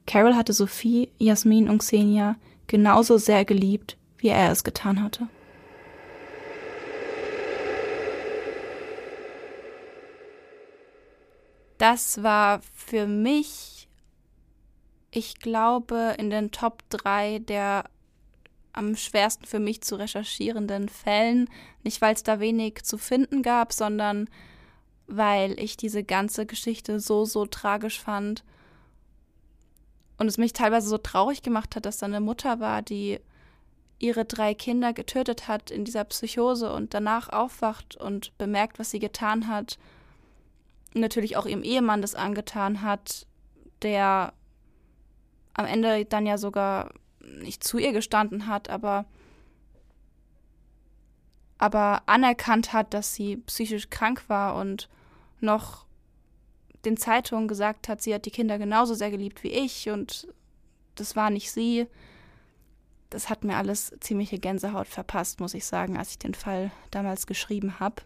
[0.07, 5.29] Carol hatte Sophie, Jasmin und Xenia genauso sehr geliebt, wie er es getan hatte.
[11.79, 13.70] Das war für mich,
[15.11, 17.85] ich glaube, in den Top 3 der
[18.73, 21.49] am schwersten für mich zu recherchierenden Fällen.
[21.83, 24.29] Nicht, weil es da wenig zu finden gab, sondern
[25.07, 28.45] weil ich diese ganze Geschichte so, so tragisch fand.
[30.19, 33.19] Und es mich teilweise so traurig gemacht hat, dass da eine Mutter war, die
[33.99, 38.99] ihre drei Kinder getötet hat in dieser Psychose und danach aufwacht und bemerkt, was sie
[38.99, 39.79] getan hat.
[40.95, 43.27] Natürlich auch ihrem Ehemann das angetan hat,
[43.83, 44.33] der
[45.55, 49.05] am Ende dann ja sogar nicht zu ihr gestanden hat, aber,
[51.59, 54.89] aber anerkannt hat, dass sie psychisch krank war und
[55.41, 55.87] noch
[56.85, 60.29] den Zeitungen gesagt hat, sie hat die Kinder genauso sehr geliebt wie ich und
[60.95, 61.87] das war nicht sie.
[63.11, 67.27] Das hat mir alles ziemliche Gänsehaut verpasst, muss ich sagen, als ich den Fall damals
[67.27, 68.03] geschrieben habe.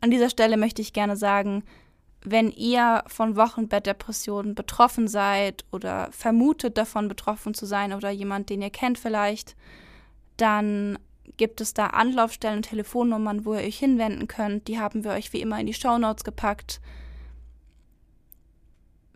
[0.00, 1.64] An dieser Stelle möchte ich gerne sagen,
[2.24, 8.62] wenn ihr von Wochenbettdepressionen betroffen seid oder vermutet davon betroffen zu sein oder jemand, den
[8.62, 9.54] ihr kennt vielleicht,
[10.38, 10.98] dann
[11.36, 14.68] gibt es da Anlaufstellen und Telefonnummern, wo ihr euch hinwenden könnt.
[14.68, 16.80] Die haben wir euch wie immer in die Shownotes gepackt.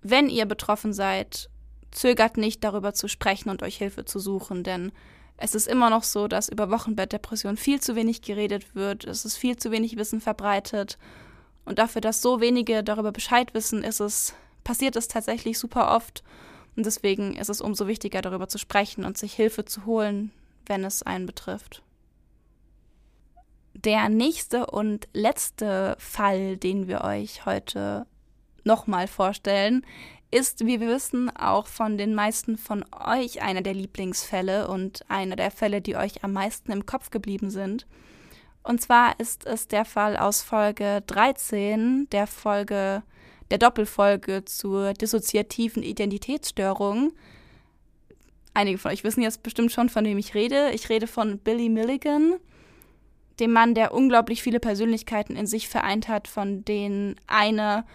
[0.03, 1.49] Wenn ihr betroffen seid,
[1.91, 4.93] zögert nicht darüber zu sprechen und euch Hilfe zu suchen, denn
[5.39, 9.37] es ist immer noch so, dass über Wochenbettdepression viel zu wenig geredet wird, es ist
[9.37, 10.99] viel zu wenig Wissen verbreitet
[11.69, 16.25] und dafür, dass so wenige darüber Bescheid wissen, ist es, passiert es tatsächlich super oft.
[16.77, 20.31] Und deswegen ist es umso wichtiger, darüber zu sprechen und sich Hilfe zu holen,
[20.67, 21.83] wenn es einen betrifft.
[23.75, 28.07] Der nächste und letzte Fall, den wir euch heute
[28.65, 29.85] nochmal vorstellen,
[30.31, 35.37] ist, wie wir wissen, auch von den meisten von euch einer der Lieblingsfälle und einer
[35.37, 37.87] der Fälle, die euch am meisten im Kopf geblieben sind.
[38.69, 43.03] Und zwar ist es der Fall aus Folge 13, der Folge,
[43.51, 47.15] der Doppelfolge zur dissoziativen Identitätsstörung.
[48.53, 50.71] Einige von euch wissen jetzt bestimmt schon, von wem ich rede.
[50.73, 52.35] Ich rede von Billy Milligan,
[53.41, 57.87] dem Mann, der unglaublich viele Persönlichkeiten in sich vereint hat, von denen eine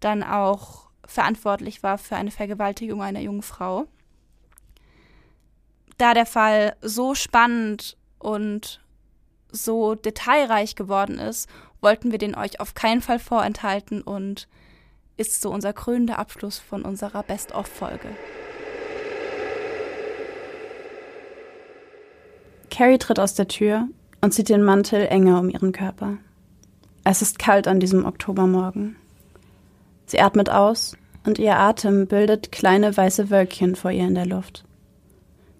[0.00, 3.86] dann auch verantwortlich war für eine Vergewaltigung einer jungen Frau.
[5.96, 8.82] Da der Fall so spannend und
[9.52, 11.48] so detailreich geworden ist,
[11.80, 14.48] wollten wir den euch auf keinen Fall vorenthalten und
[15.16, 18.08] ist so unser krönender Abschluss von unserer Best-of-Folge.
[22.70, 23.88] Carrie tritt aus der Tür
[24.20, 26.16] und zieht den Mantel enger um ihren Körper.
[27.04, 28.96] Es ist kalt an diesem Oktobermorgen.
[30.06, 34.64] Sie atmet aus und ihr Atem bildet kleine weiße Wölkchen vor ihr in der Luft.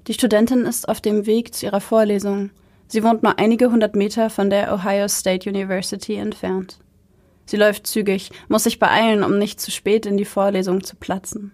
[0.06, 2.50] Die Studentin ist auf dem Weg zu ihrer Vorlesung
[2.90, 6.80] Sie wohnt nur einige hundert Meter von der Ohio State University entfernt.
[7.46, 11.52] Sie läuft zügig, muss sich beeilen, um nicht zu spät in die Vorlesung zu platzen.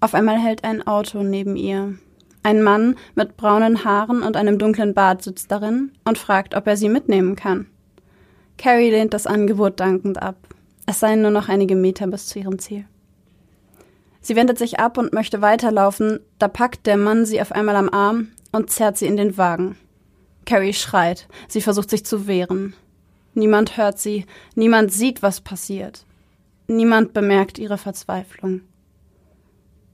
[0.00, 1.98] Auf einmal hält ein Auto neben ihr.
[2.42, 6.78] Ein Mann mit braunen Haaren und einem dunklen Bart sitzt darin und fragt, ob er
[6.78, 7.66] sie mitnehmen kann.
[8.56, 10.36] Carrie lehnt das Angebot dankend ab.
[10.86, 12.86] Es seien nur noch einige Meter bis zu ihrem Ziel.
[14.22, 17.90] Sie wendet sich ab und möchte weiterlaufen, da packt der Mann sie auf einmal am
[17.90, 19.76] Arm und zerrt sie in den Wagen.
[20.44, 21.28] Carrie schreit.
[21.48, 22.74] Sie versucht sich zu wehren.
[23.34, 24.26] Niemand hört sie.
[24.54, 26.06] Niemand sieht, was passiert.
[26.66, 28.62] Niemand bemerkt ihre Verzweiflung.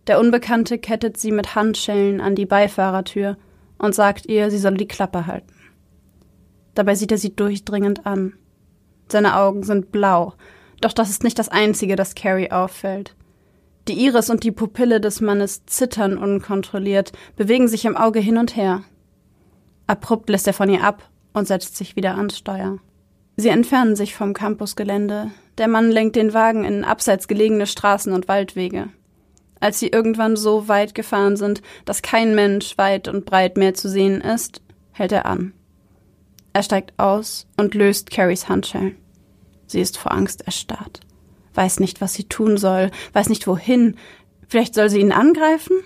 [0.06, 3.36] Der Unbekannte kettet sie mit Handschellen an die Beifahrertür
[3.78, 5.54] und sagt ihr, sie solle die Klappe halten.
[6.74, 8.34] Dabei sieht er sie durchdringend an.
[9.08, 10.34] Seine Augen sind blau,
[10.80, 13.14] doch das ist nicht das Einzige, das Carrie auffällt.
[13.88, 18.56] Die Iris und die Pupille des Mannes zittern unkontrolliert, bewegen sich im Auge hin und
[18.56, 18.84] her.
[19.90, 22.78] Abrupt lässt er von ihr ab und setzt sich wieder ans Steuer.
[23.36, 25.32] Sie entfernen sich vom Campusgelände.
[25.58, 28.90] Der Mann lenkt den Wagen in abseits gelegene Straßen und Waldwege.
[29.58, 33.88] Als sie irgendwann so weit gefahren sind, dass kein Mensch weit und breit mehr zu
[33.88, 34.62] sehen ist,
[34.92, 35.54] hält er an.
[36.52, 38.96] Er steigt aus und löst Carries Handschellen.
[39.66, 41.00] Sie ist vor Angst erstarrt,
[41.54, 43.96] weiß nicht, was sie tun soll, weiß nicht wohin.
[44.46, 45.76] Vielleicht soll sie ihn angreifen?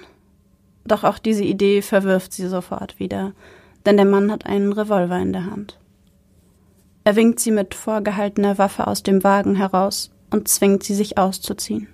[0.84, 3.32] Doch auch diese Idee verwirft sie sofort wieder,
[3.86, 5.78] denn der Mann hat einen Revolver in der Hand.
[7.04, 11.88] Er winkt sie mit vorgehaltener Waffe aus dem Wagen heraus und zwingt sie, sich auszuziehen.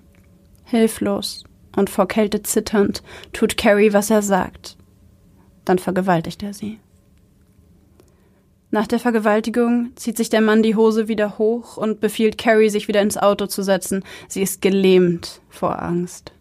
[0.65, 1.45] Hilflos
[1.77, 4.77] und vor Kälte zitternd tut Carrie, was er sagt.
[5.65, 6.79] Dann vergewaltigt er sie.
[8.73, 12.87] Nach der Vergewaltigung zieht sich der Mann die Hose wieder hoch und befiehlt Carrie, sich
[12.87, 14.05] wieder ins Auto zu setzen.
[14.29, 16.33] Sie ist gelähmt vor Angst.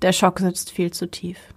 [0.00, 1.53] Der Schock sitzt viel zu tief.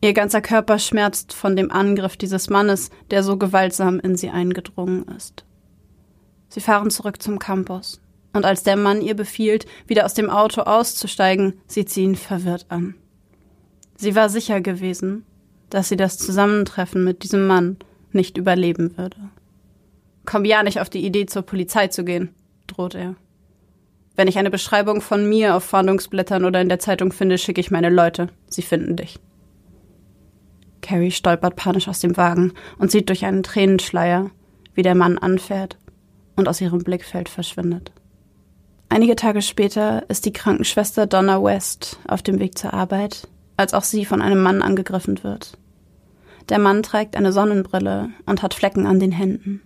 [0.00, 5.04] Ihr ganzer Körper schmerzt von dem Angriff dieses Mannes, der so gewaltsam in sie eingedrungen
[5.16, 5.44] ist.
[6.48, 8.00] Sie fahren zurück zum Campus.
[8.32, 12.66] Und als der Mann ihr befiehlt, wieder aus dem Auto auszusteigen, sieht sie ihn verwirrt
[12.68, 12.94] an.
[13.96, 15.24] Sie war sicher gewesen,
[15.70, 17.76] dass sie das Zusammentreffen mit diesem Mann
[18.12, 19.16] nicht überleben würde.
[20.24, 22.34] Komm ja nicht auf die Idee, zur Polizei zu gehen,
[22.66, 23.16] droht er.
[24.14, 27.70] Wenn ich eine Beschreibung von mir auf Fahndungsblättern oder in der Zeitung finde, schicke ich
[27.70, 28.28] meine Leute.
[28.48, 29.18] Sie finden dich.
[30.88, 34.30] Carrie stolpert panisch aus dem Wagen und sieht durch einen Tränenschleier,
[34.74, 35.76] wie der Mann anfährt
[36.34, 37.92] und aus ihrem Blickfeld verschwindet.
[38.88, 43.28] Einige Tage später ist die Krankenschwester Donna West auf dem Weg zur Arbeit,
[43.58, 45.58] als auch sie von einem Mann angegriffen wird.
[46.48, 49.60] Der Mann trägt eine Sonnenbrille und hat Flecken an den Händen.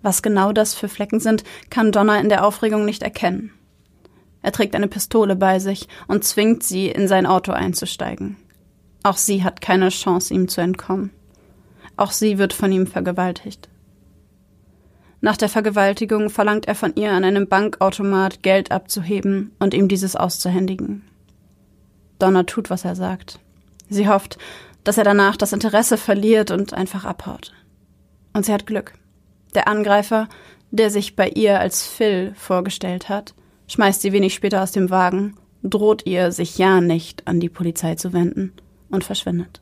[0.00, 3.50] Was genau das für Flecken sind, kann Donna in der Aufregung nicht erkennen.
[4.42, 8.36] Er trägt eine Pistole bei sich und zwingt sie, in sein Auto einzusteigen.
[9.02, 11.10] Auch sie hat keine Chance, ihm zu entkommen.
[11.96, 13.68] Auch sie wird von ihm vergewaltigt.
[15.20, 20.16] Nach der Vergewaltigung verlangt er von ihr an einem Bankautomat Geld abzuheben und ihm dieses
[20.16, 21.04] auszuhändigen.
[22.18, 23.38] Donna tut, was er sagt.
[23.88, 24.38] Sie hofft,
[24.84, 27.52] dass er danach das Interesse verliert und einfach abhaut.
[28.32, 28.94] Und sie hat Glück.
[29.54, 30.28] Der Angreifer,
[30.70, 33.34] der sich bei ihr als Phil vorgestellt hat,
[33.68, 37.94] schmeißt sie wenig später aus dem Wagen, droht ihr, sich ja nicht an die Polizei
[37.94, 38.52] zu wenden
[38.92, 39.60] und verschwindet.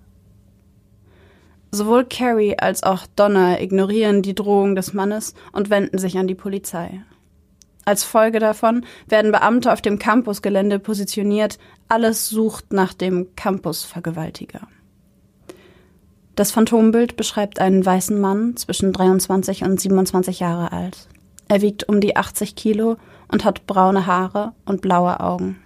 [1.73, 6.35] Sowohl Carrie als auch Donna ignorieren die Drohung des Mannes und wenden sich an die
[6.35, 7.03] Polizei.
[7.85, 11.59] Als Folge davon werden Beamte auf dem Campusgelände positioniert,
[11.89, 14.61] alles sucht nach dem Campusvergewaltiger.
[16.37, 21.09] Das Phantombild beschreibt einen weißen Mann zwischen 23 und 27 Jahre alt.
[21.49, 22.97] Er wiegt um die 80 Kilo
[23.29, 25.59] und hat braune Haare und blaue Augen.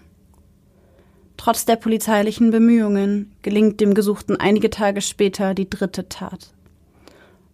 [1.37, 6.53] Trotz der polizeilichen Bemühungen gelingt dem Gesuchten einige Tage später die dritte Tat.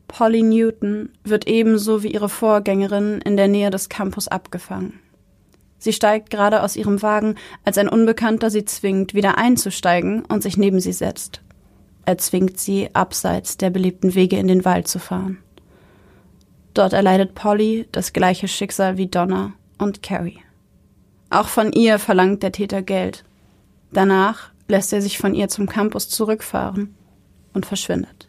[0.06, 5.00] Polly Newton wird ebenso wie ihre Vorgängerin in der Nähe des Campus abgefangen.
[5.78, 10.58] Sie steigt gerade aus ihrem Wagen, als ein Unbekannter sie zwingt, wieder einzusteigen und sich
[10.58, 11.40] neben sie setzt.
[12.04, 15.38] Er zwingt sie, abseits der belebten Wege in den Wald zu fahren.
[16.74, 20.40] Dort erleidet Polly das gleiche Schicksal wie Donna und Carrie.
[21.30, 23.24] Auch von ihr verlangt der Täter Geld.
[23.92, 26.94] Danach lässt er sich von ihr zum Campus zurückfahren
[27.52, 28.28] und verschwindet.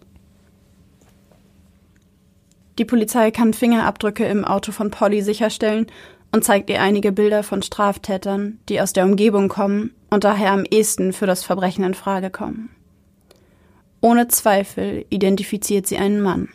[2.78, 5.88] Die Polizei kann Fingerabdrücke im Auto von Polly sicherstellen
[6.32, 10.64] und zeigt ihr einige Bilder von Straftätern, die aus der Umgebung kommen und daher am
[10.64, 12.70] ehesten für das Verbrechen in Frage kommen.
[14.00, 16.50] Ohne Zweifel identifiziert sie einen Mann.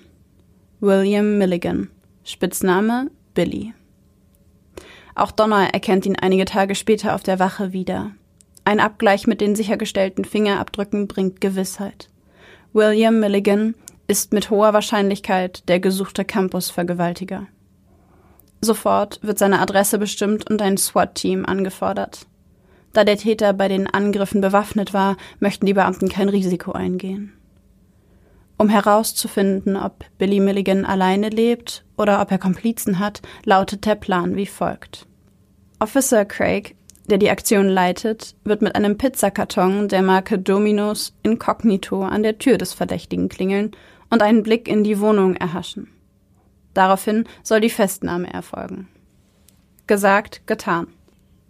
[0.80, 1.90] William Milligan,
[2.24, 3.72] Spitzname Billy.
[5.14, 8.11] Auch Donner erkennt ihn einige Tage später auf der Wache wieder.
[8.66, 12.08] Ein Abgleich mit den sichergestellten Fingerabdrücken bringt Gewissheit.
[12.72, 13.76] William Milligan
[14.08, 17.46] ist mit hoher Wahrscheinlichkeit der gesuchte Campusvergewaltiger.
[18.60, 22.26] Sofort wird seine Adresse bestimmt und ein SWAT-Team angefordert.
[22.92, 27.34] Da der Täter bei den Angriffen bewaffnet war, möchten die Beamten kein Risiko eingehen.
[28.58, 34.34] Um herauszufinden, ob Billy Milligan alleine lebt oder ob er Komplizen hat, lautet der Plan
[34.34, 35.06] wie folgt.
[35.78, 36.74] Officer Craig,
[37.07, 42.59] der die Aktion leitet, wird mit einem Pizzakarton der Marke Domino's inkognito an der Tür
[42.59, 43.72] des Verdächtigen klingeln
[44.11, 45.88] und einen Blick in die Wohnung erhaschen.
[46.74, 48.88] Daraufhin soll die Festnahme erfolgen.
[49.86, 50.88] Gesagt, getan.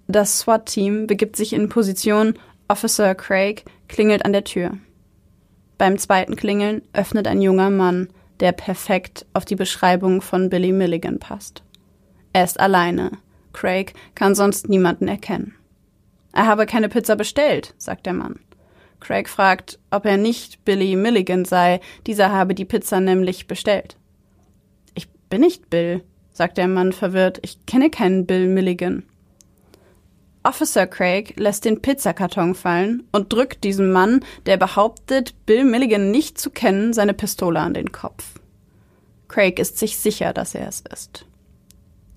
[0.08, 2.34] Das SWAT-Team begibt sich in Position,
[2.68, 4.78] Officer Craig klingelt an der Tür.
[5.78, 8.08] Beim zweiten Klingeln öffnet ein junger Mann,
[8.40, 11.62] der perfekt auf die Beschreibung von Billy Milligan passt.
[12.32, 13.12] Er ist alleine.
[13.56, 15.54] Craig kann sonst niemanden erkennen.
[16.32, 18.38] Er habe keine Pizza bestellt, sagt der Mann.
[19.00, 23.96] Craig fragt, ob er nicht Billy Milligan sei, dieser habe die Pizza nämlich bestellt.
[24.94, 29.04] Ich bin nicht Bill, sagt der Mann verwirrt, ich kenne keinen Bill Milligan.
[30.42, 36.38] Officer Craig lässt den Pizzakarton fallen und drückt diesem Mann, der behauptet, Bill Milligan nicht
[36.38, 38.38] zu kennen, seine Pistole an den Kopf.
[39.28, 41.24] Craig ist sich sicher, dass er es ist.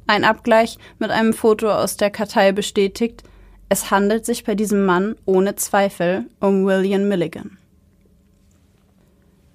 [0.09, 3.21] Ein Abgleich mit einem Foto aus der Kartei bestätigt,
[3.69, 7.59] es handelt sich bei diesem Mann ohne Zweifel um William Milligan.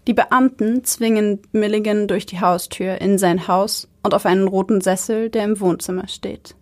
[0.07, 5.28] Die Beamten zwingen Milligan durch die Haustür in sein Haus und auf einen roten Sessel,
[5.28, 6.55] der im Wohnzimmer steht.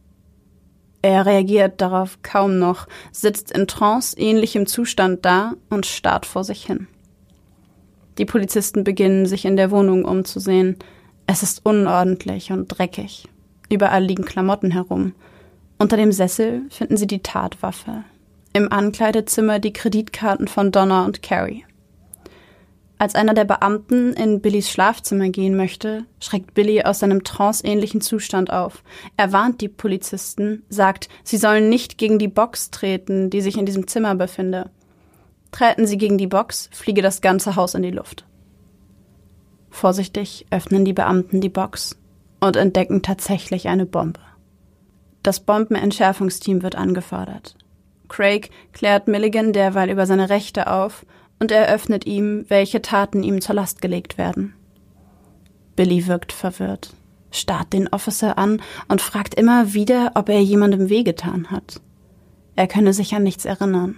[1.03, 6.87] Er reagiert darauf kaum noch, sitzt in trance-ähnlichem Zustand da und starrt vor sich hin.
[8.17, 10.79] Die Polizisten beginnen sich in der Wohnung umzusehen.
[11.27, 13.29] Es ist unordentlich und dreckig.
[13.73, 15.15] Überall liegen Klamotten herum.
[15.79, 18.05] Unter dem Sessel finden sie die Tatwaffe.
[18.53, 21.65] Im Ankleidezimmer die Kreditkarten von Donna und Carrie.
[22.99, 28.53] Als einer der Beamten in Billys Schlafzimmer gehen möchte, schreckt Billy aus seinem tranceähnlichen Zustand
[28.53, 28.85] auf.
[29.17, 33.65] Er warnt die Polizisten, sagt, sie sollen nicht gegen die Box treten, die sich in
[33.65, 34.69] diesem Zimmer befinde.
[35.51, 38.27] Treten sie gegen die Box, fliege das ganze Haus in die Luft.
[39.71, 41.97] Vorsichtig öffnen die Beamten die Box
[42.43, 44.19] und entdecken tatsächlich eine Bombe.
[45.23, 47.55] Das Bombenentschärfungsteam wird angefordert.
[48.09, 51.07] Craig klärt Milligan derweil über seine Rechte auf
[51.39, 54.55] und eröffnet ihm, welche Taten ihm zur Last gelegt werden.
[55.77, 56.95] Billy wirkt verwirrt,
[57.31, 61.81] starrt den Officer an und fragt immer wieder, ob er jemandem wehgetan hat.
[62.57, 63.95] Er könne sich an nichts erinnern.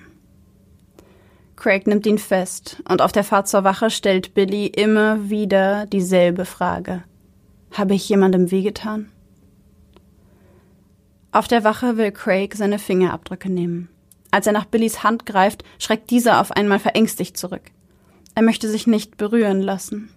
[1.57, 6.45] Craig nimmt ihn fest und auf der Fahrt zur Wache stellt Billy immer wieder dieselbe
[6.45, 7.05] Frage.
[7.75, 9.11] Habe ich jemandem wehgetan?
[11.33, 13.89] Auf der Wache will Craig seine Fingerabdrücke nehmen.
[14.31, 17.73] Als er nach Billys Hand greift, schreckt dieser auf einmal verängstigt zurück.
[18.37, 20.11] Er möchte sich nicht berühren lassen.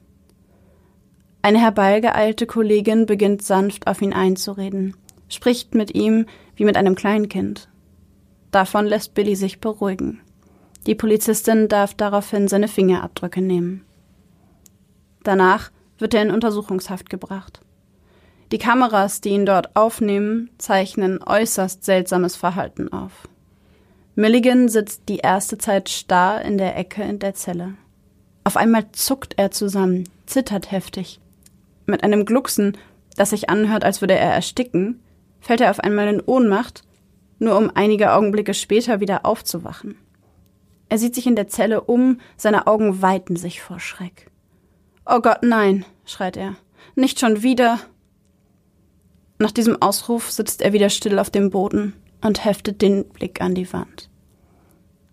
[1.42, 4.96] Eine herbeigeeilte Kollegin beginnt sanft auf ihn einzureden,
[5.28, 7.70] spricht mit ihm wie mit einem Kleinkind.
[8.52, 10.22] Davon lässt Billy sich beruhigen.
[10.86, 13.84] Die Polizistin darf daraufhin seine Fingerabdrücke nehmen.
[15.24, 17.62] Danach wird er in Untersuchungshaft gebracht.
[18.52, 23.28] Die Kameras, die ihn dort aufnehmen, zeichnen äußerst seltsames Verhalten auf.
[24.16, 27.76] Milligan sitzt die erste Zeit starr in der Ecke in der Zelle.
[28.44, 31.20] Auf einmal zuckt er zusammen, zittert heftig.
[31.86, 32.78] Mit einem Glucksen,
[33.16, 35.02] das sich anhört, als würde er ersticken,
[35.42, 36.84] fällt er auf einmal in Ohnmacht,
[37.40, 39.96] nur um einige Augenblicke später wieder aufzuwachen.
[40.90, 44.32] Er sieht sich in der Zelle um, seine Augen weiten sich vor Schreck.
[45.10, 46.56] Oh Gott, nein, schreit er.
[46.96, 47.80] Nicht schon wieder.
[49.40, 53.56] Nach diesem Ausruf sitzt er wieder still auf dem Boden und heftet den Blick an
[53.56, 54.10] die Wand.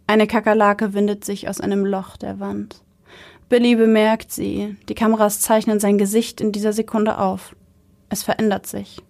[0.09, 2.83] Eine Kakerlake windet sich aus einem Loch der Wand.
[3.49, 4.77] Billy bemerkt sie.
[4.89, 7.55] Die Kameras zeichnen sein Gesicht in dieser Sekunde auf.
[8.09, 9.01] Es verändert sich.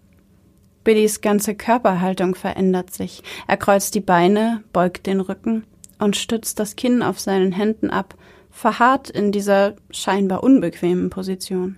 [0.82, 3.22] Billys ganze Körperhaltung verändert sich.
[3.49, 5.64] Er kreuzt die Beine, beugt den Rücken
[5.99, 8.14] und stützt das Kinn auf seinen Händen ab,
[8.55, 11.76] verharrt in dieser scheinbar unbequemen Position.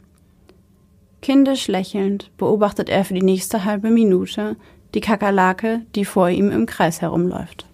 [1.22, 4.56] Kindisch lächelnd beobachtet er für die nächste halbe Minute
[4.94, 7.66] die Kakerlake, die vor ihm im Kreis herumläuft.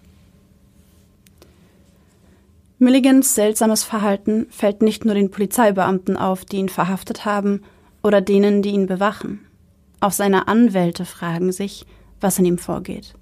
[2.79, 7.61] Milligans seltsames Verhalten fällt nicht nur den Polizeibeamten auf, die ihn verhaftet haben,
[8.01, 9.45] oder denen, die ihn bewachen.
[9.99, 11.85] Auch seine Anwälte fragen sich,
[12.19, 13.13] was in ihm vorgeht.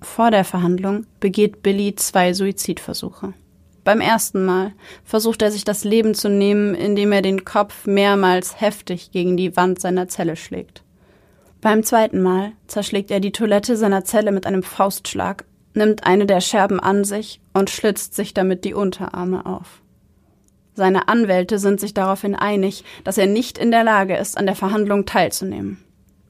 [0.00, 3.34] Vor der Verhandlung begeht Billy zwei Suizidversuche.
[3.84, 4.72] Beim ersten Mal
[5.04, 9.56] versucht er sich das Leben zu nehmen, indem er den Kopf mehrmals heftig gegen die
[9.56, 10.82] Wand seiner Zelle schlägt.
[11.60, 16.40] Beim zweiten Mal zerschlägt er die Toilette seiner Zelle mit einem Faustschlag, nimmt eine der
[16.40, 19.82] Scherben an sich und schlitzt sich damit die Unterarme auf.
[20.74, 24.56] Seine Anwälte sind sich daraufhin einig, dass er nicht in der Lage ist, an der
[24.56, 25.84] Verhandlung teilzunehmen.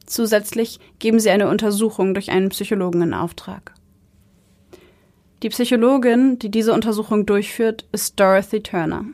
[0.07, 3.75] Zusätzlich geben sie eine Untersuchung durch einen Psychologen in Auftrag.
[5.43, 9.07] Die Psychologin, die diese Untersuchung durchführt, ist Dorothy Turner.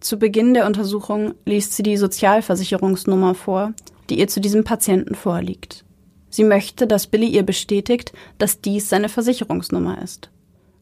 [0.00, 3.72] Zu Beginn der Untersuchung liest sie die Sozialversicherungsnummer vor,
[4.10, 5.84] die ihr zu diesem Patienten vorliegt.
[6.28, 10.30] Sie möchte, dass Billy ihr bestätigt, dass dies seine Versicherungsnummer ist.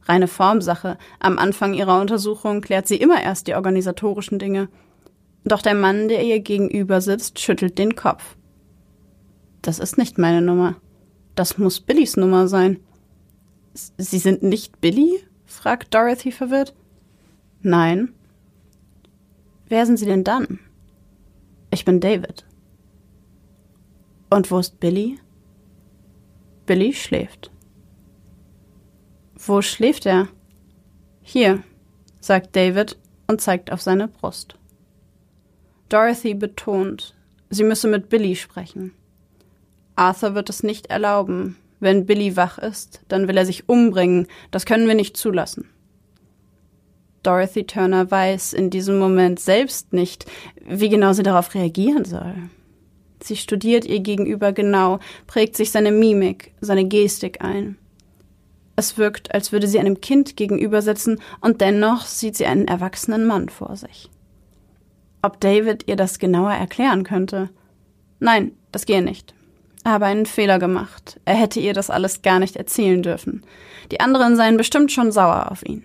[0.02, 0.98] Reine Formsache.
[1.20, 4.68] Am Anfang ihrer Untersuchung klärt sie immer erst die organisatorischen Dinge.
[5.44, 8.36] Doch der Mann, der ihr gegenüber sitzt, schüttelt den Kopf.
[9.62, 10.76] Das ist nicht meine Nummer.
[11.34, 12.80] Das muss Billys Nummer sein.
[13.96, 15.20] Sie sind nicht Billy?
[15.46, 16.74] fragt Dorothy verwirrt.
[17.62, 18.12] Nein.
[19.68, 20.58] Wer sind Sie denn dann?
[21.70, 22.44] Ich bin David.
[24.30, 25.18] Und wo ist Billy?
[26.66, 27.50] Billy schläft.
[29.34, 30.28] Wo schläft er?
[31.22, 31.62] Hier,
[32.20, 34.56] sagt David und zeigt auf seine Brust.
[35.88, 37.14] Dorothy betont,
[37.48, 38.92] sie müsse mit Billy sprechen.
[39.96, 41.56] Arthur wird es nicht erlauben.
[41.80, 44.26] Wenn Billy wach ist, dann will er sich umbringen.
[44.50, 45.68] Das können wir nicht zulassen.
[47.22, 50.26] Dorothy Turner weiß in diesem Moment selbst nicht,
[50.64, 52.34] wie genau sie darauf reagieren soll.
[53.22, 57.76] Sie studiert ihr Gegenüber genau, prägt sich seine Mimik, seine Gestik ein.
[58.76, 63.48] Es wirkt, als würde sie einem Kind gegenübersitzen und dennoch sieht sie einen erwachsenen Mann
[63.48, 64.08] vor sich.
[65.20, 67.50] Ob David ihr das genauer erklären könnte?
[68.20, 69.34] Nein, das gehe nicht.
[69.88, 71.18] Habe einen Fehler gemacht.
[71.24, 73.42] Er hätte ihr das alles gar nicht erzählen dürfen.
[73.90, 75.82] Die anderen seien bestimmt schon sauer auf ihn.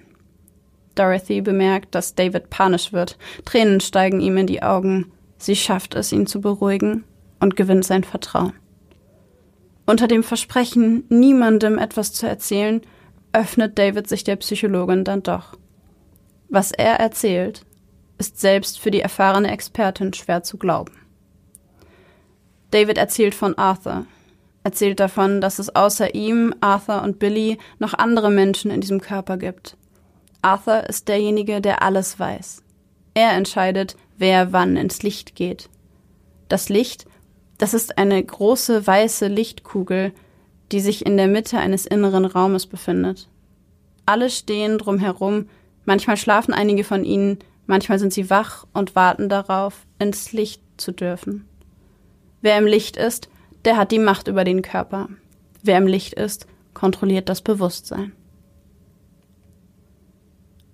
[0.95, 3.17] Dorothy bemerkt, dass David panisch wird.
[3.45, 5.13] Tränen steigen ihm in die Augen.
[5.37, 7.05] Sie schafft es, ihn zu beruhigen
[7.39, 8.51] und gewinnt sein Vertrauen.
[9.85, 12.81] Unter dem Versprechen, niemandem etwas zu erzählen,
[13.31, 15.57] öffnet David sich der Psychologin dann doch.
[16.49, 17.65] Was er erzählt,
[18.17, 20.91] ist selbst für die erfahrene Expertin schwer zu glauben.
[22.73, 24.05] David erzählt von Arthur,
[24.63, 29.37] erzählt davon, dass es außer ihm, Arthur und Billy noch andere Menschen in diesem Körper
[29.37, 29.77] gibt.
[30.41, 32.63] Arthur ist derjenige, der alles weiß.
[33.13, 35.69] Er entscheidet, wer wann ins Licht geht.
[36.49, 37.05] Das Licht
[37.57, 40.11] das ist eine große weiße Lichtkugel,
[40.71, 43.29] die sich in der Mitte eines inneren Raumes befindet.
[44.05, 45.47] Alle stehen drumherum,
[45.85, 50.91] manchmal schlafen einige von ihnen, manchmal sind sie wach und warten darauf, ins Licht zu
[50.91, 51.47] dürfen.
[52.43, 53.29] Wer im Licht ist,
[53.63, 55.07] der hat die Macht über den Körper.
[55.63, 58.11] Wer im Licht ist, kontrolliert das Bewusstsein.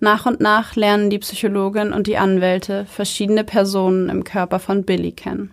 [0.00, 5.12] Nach und nach lernen die Psychologin und die Anwälte verschiedene Personen im Körper von Billy
[5.12, 5.52] kennen.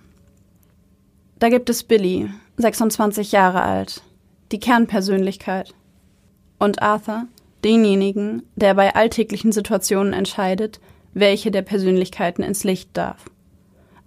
[1.38, 4.02] Da gibt es Billy, 26 Jahre alt,
[4.52, 5.76] die Kernpersönlichkeit.
[6.58, 7.28] Und Arthur,
[7.64, 10.80] denjenigen, der bei alltäglichen Situationen entscheidet,
[11.14, 13.26] welche der Persönlichkeiten ins Licht darf.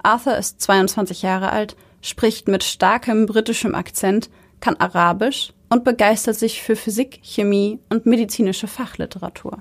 [0.03, 4.31] Arthur ist 22 Jahre alt, spricht mit starkem britischem Akzent,
[4.61, 9.59] kann Arabisch und begeistert sich für Physik, Chemie und medizinische Fachliteratur.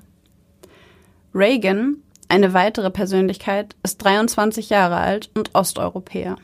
[1.33, 6.37] Reagan, eine weitere Persönlichkeit, ist 23 Jahre alt und Osteuropäer.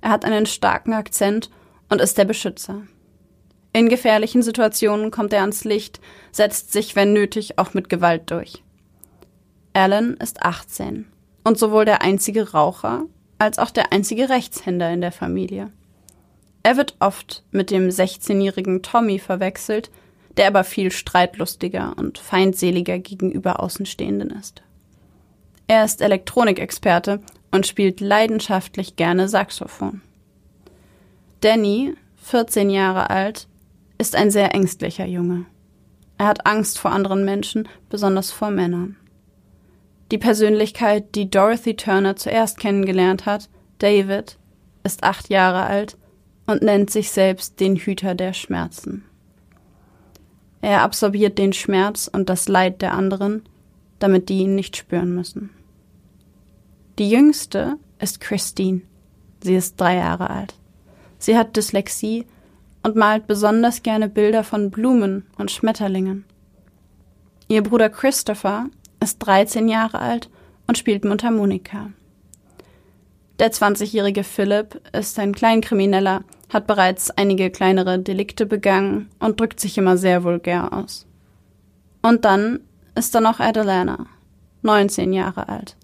[0.00, 1.50] Er hat einen starken Akzent
[1.88, 2.82] und ist der Beschützer.
[3.72, 6.00] In gefährlichen Situationen kommt er ans Licht,
[6.30, 8.62] setzt sich, wenn nötig, auch mit Gewalt durch.
[9.72, 11.06] Alan ist 18
[11.42, 13.06] und sowohl der einzige Raucher
[13.38, 15.70] als auch der einzige Rechtshänder in der Familie.
[16.62, 19.90] Er wird oft mit dem 16-jährigen Tommy verwechselt,
[20.36, 24.62] der aber viel streitlustiger und feindseliger gegenüber Außenstehenden ist.
[25.66, 27.20] Er ist Elektronikexperte
[27.50, 30.00] und spielt leidenschaftlich gerne Saxophon.
[31.40, 33.46] Danny, 14 Jahre alt,
[33.98, 35.46] ist ein sehr ängstlicher Junge.
[36.18, 38.96] Er hat Angst vor anderen Menschen, besonders vor Männern.
[40.10, 43.48] Die Persönlichkeit, die Dorothy Turner zuerst kennengelernt hat,
[43.78, 44.38] David,
[44.82, 45.96] ist acht Jahre alt
[46.46, 49.04] und nennt sich selbst den Hüter der Schmerzen.
[50.60, 53.42] Er absorbiert den Schmerz und das Leid der anderen,
[53.98, 55.50] damit die ihn nicht spüren müssen.
[56.98, 58.82] Die jüngste ist Christine.
[59.42, 60.54] Sie ist drei Jahre alt.
[61.18, 62.26] Sie hat Dyslexie
[62.82, 66.24] und malt besonders gerne Bilder von Blumen und Schmetterlingen.
[67.48, 68.66] Ihr Bruder Christopher
[69.04, 70.28] ist 13 Jahre alt
[70.66, 71.90] und spielt Mundharmonika.
[73.38, 79.76] Der 20-jährige Philip ist ein Kleinkrimineller, hat bereits einige kleinere Delikte begangen und drückt sich
[79.76, 81.06] immer sehr vulgär aus.
[82.02, 82.60] Und dann
[82.94, 84.06] ist da noch Adelana,
[84.62, 85.76] 19 Jahre alt.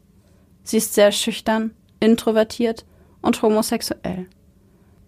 [0.62, 2.84] Sie ist sehr schüchtern, introvertiert
[3.20, 4.26] und homosexuell.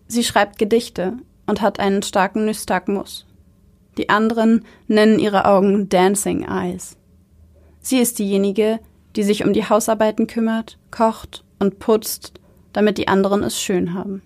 [0.08, 1.14] Sie schreibt Gedichte
[1.46, 3.26] und hat einen starken Nystagmus.
[3.98, 6.96] Die anderen nennen ihre Augen Dancing Eyes.
[7.82, 8.78] Sie ist diejenige,
[9.16, 12.32] die sich um die Hausarbeiten kümmert, kocht und putzt,
[12.72, 14.22] damit die anderen es schön haben.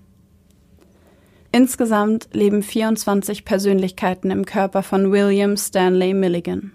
[1.52, 6.72] Insgesamt leben 24 Persönlichkeiten im Körper von William Stanley Milligan.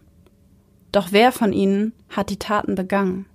[0.91, 3.27] Doch wer von ihnen hat die Taten begangen?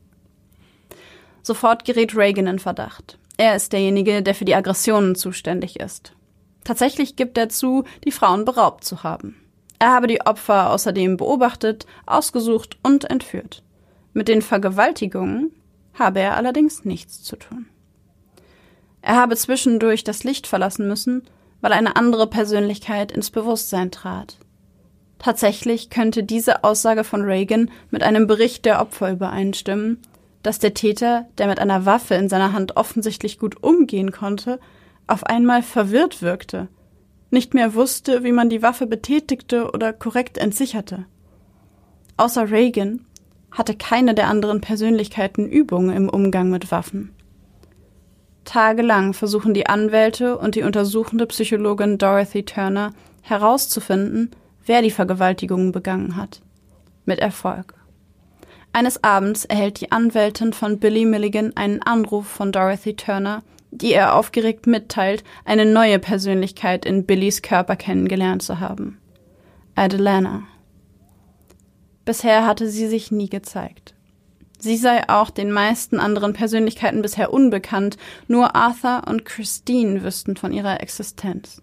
[1.43, 3.19] Sofort gerät Reagan in Verdacht.
[3.37, 6.13] Er ist derjenige, der für die Aggressionen zuständig ist.
[6.65, 9.37] Tatsächlich gibt er zu, die Frauen beraubt zu haben.
[9.79, 13.63] Er habe die Opfer außerdem beobachtet, ausgesucht und entführt.
[14.13, 15.53] Mit den Vergewaltigungen
[15.95, 17.67] habe er allerdings nichts zu tun.
[19.03, 21.23] Er habe zwischendurch das Licht verlassen müssen,
[21.61, 24.39] weil eine andere Persönlichkeit ins Bewusstsein trat.
[25.19, 29.99] Tatsächlich könnte diese Aussage von Reagan mit einem Bericht der Opfer übereinstimmen,
[30.43, 34.61] dass der Täter, der mit einer Waffe in seiner Hand offensichtlich gut umgehen konnte,
[35.07, 36.69] auf einmal verwirrt wirkte,
[37.31, 41.07] nicht mehr wusste, wie man die Waffe betätigte oder korrekt entsicherte.
[42.17, 43.05] Außer Reagan
[43.51, 47.13] hatte keine der anderen Persönlichkeiten Übung im Umgang mit Waffen.
[48.45, 54.31] Tagelang versuchen die Anwälte und die untersuchende Psychologin Dorothy Turner herauszufinden,
[54.65, 56.41] wer die Vergewaltigungen begangen hat.
[57.05, 57.75] Mit Erfolg.
[58.73, 64.15] Eines Abends erhält die Anwältin von Billy Milligan einen Anruf von Dorothy Turner, die ihr
[64.15, 68.99] aufgeregt mitteilt, eine neue Persönlichkeit in Billys Körper kennengelernt zu haben.
[69.75, 70.45] Adelana.
[72.05, 73.95] Bisher hatte sie sich nie gezeigt.
[74.59, 80.53] Sie sei auch den meisten anderen Persönlichkeiten bisher unbekannt, nur Arthur und Christine wüssten von
[80.53, 81.61] ihrer Existenz.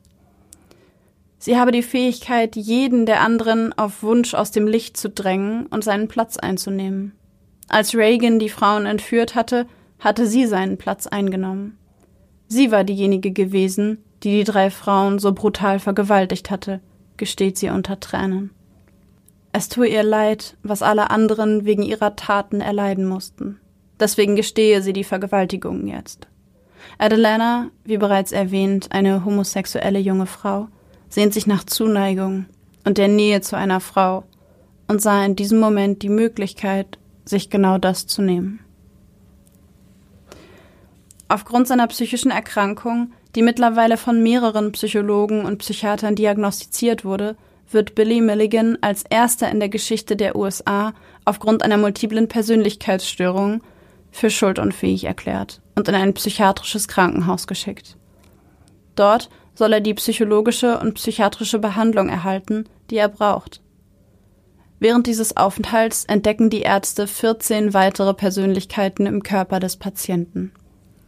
[1.40, 5.84] Sie habe die Fähigkeit, jeden der anderen auf Wunsch aus dem Licht zu drängen und
[5.84, 7.14] seinen Platz einzunehmen.
[7.68, 9.66] Als Reagan die Frauen entführt hatte,
[10.00, 11.78] hatte sie seinen Platz eingenommen.
[12.48, 16.82] Sie war diejenige gewesen, die die drei Frauen so brutal vergewaltigt hatte,
[17.18, 18.52] gesteht sie unter Tränen.
[19.52, 23.60] Es tue ihr leid, was alle anderen wegen ihrer Taten erleiden mussten.
[24.00, 26.28] Deswegen gestehe sie die Vergewaltigungen jetzt.
[26.98, 30.68] Adelana, wie bereits erwähnt, eine homosexuelle junge Frau,
[31.10, 32.46] sehnt sich nach Zuneigung
[32.84, 34.24] und der Nähe zu einer Frau
[34.88, 38.60] und sah in diesem Moment die Möglichkeit, sich genau das zu nehmen.
[41.28, 47.36] Aufgrund seiner psychischen Erkrankung, die mittlerweile von mehreren Psychologen und Psychiatern diagnostiziert wurde,
[47.72, 50.94] wird Billy Milligan als erster in der Geschichte der USA
[51.26, 53.62] aufgrund einer multiplen Persönlichkeitsstörung
[54.12, 57.98] für schuldunfähig erklärt und in ein psychiatrisches Krankenhaus geschickt.
[58.96, 63.62] Dort soll er die psychologische und psychiatrische Behandlung erhalten, die er braucht.
[64.80, 70.52] Während dieses Aufenthalts entdecken die Ärzte 14 weitere Persönlichkeiten im Körper des Patienten.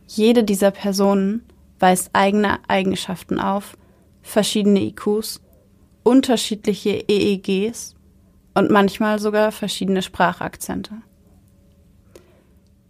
[0.07, 1.43] Jede dieser Personen
[1.79, 3.77] weist eigene Eigenschaften auf,
[4.21, 5.41] verschiedene IQs
[6.05, 7.95] unterschiedliche EEGs
[8.53, 10.93] und manchmal sogar verschiedene Sprachakzente.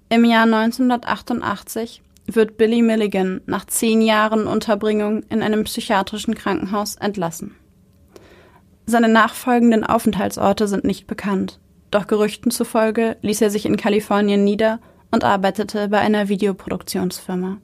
[0.10, 7.56] Im Jahr 1988 wird Billy Milligan nach zehn Jahren Unterbringung in einem psychiatrischen Krankenhaus entlassen.
[8.86, 11.60] Seine nachfolgenden Aufenthaltsorte sind nicht bekannt,
[11.92, 14.80] doch Gerüchten zufolge ließ er sich in Kalifornien nieder
[15.16, 17.58] und arbeitete bei einer Videoproduktionsfirma.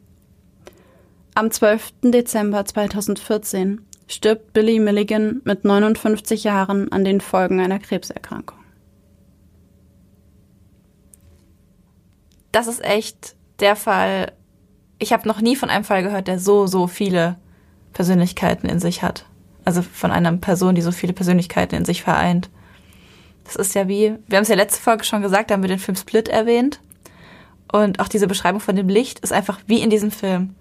[1.35, 1.95] Am 12.
[2.03, 8.57] Dezember 2014 stirbt Billy Milligan mit 59 Jahren an den Folgen einer Krebserkrankung.
[12.53, 14.31] Das ist echt der Fall.
[14.97, 17.37] Ich habe noch nie von einem Fall gehört, der so, so viele
[17.91, 19.25] Persönlichkeiten in sich hat.
[19.65, 22.49] Also von einer Person, die so viele Persönlichkeiten in sich vereint.
[23.43, 25.67] Das ist ja wie, wir haben es ja letzte Folge schon gesagt, da haben wir
[25.67, 26.79] den Film Split erwähnt.
[27.71, 30.55] Und auch diese Beschreibung von dem Licht ist einfach wie in diesem Film.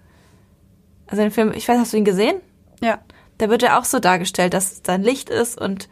[1.07, 2.37] Also den Film, ich weiß, hast du ihn gesehen?
[2.81, 2.99] Ja
[3.41, 5.89] da wird ja auch so dargestellt, dass da ein Licht ist und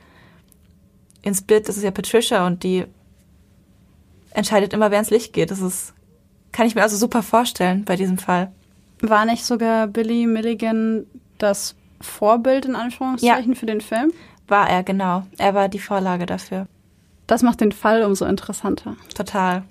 [1.24, 2.86] in Split, das ist ja Patricia und die
[4.32, 5.50] entscheidet immer, wer ins Licht geht.
[5.50, 5.94] Das ist,
[6.52, 8.52] kann ich mir also super vorstellen bei diesem Fall.
[9.02, 11.08] War nicht sogar Billy Milligan
[11.40, 13.60] das Vorbild in Anführungszeichen ja.
[13.60, 14.14] für den Film?
[14.48, 15.24] War er, genau.
[15.40, 16.68] Er war die Vorlage dafür.
[17.26, 18.96] Das macht den Fall umso interessanter.
[19.16, 19.64] Total.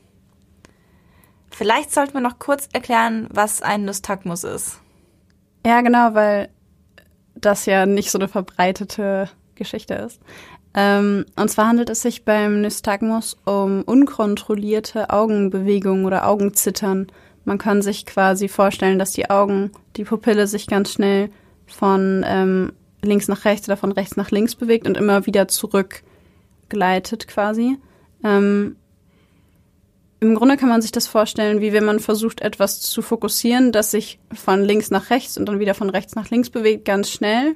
[1.50, 4.80] Vielleicht sollten wir noch kurz erklären, was ein Nystagmus ist.
[5.66, 6.50] Ja, genau, weil
[7.34, 10.20] das ja nicht so eine verbreitete Geschichte ist.
[10.74, 17.08] Ähm, und zwar handelt es sich beim Nystagmus um unkontrollierte Augenbewegungen oder Augenzittern.
[17.44, 21.30] Man kann sich quasi vorstellen, dass die Augen, die Pupille sich ganz schnell
[21.66, 22.72] von ähm,
[23.02, 27.78] links nach rechts oder von rechts nach links bewegt und immer wieder zurückgleitet quasi.
[28.22, 28.76] Ähm,
[30.20, 33.92] im Grunde kann man sich das vorstellen, wie wenn man versucht, etwas zu fokussieren, das
[33.92, 37.54] sich von links nach rechts und dann wieder von rechts nach links bewegt, ganz schnell.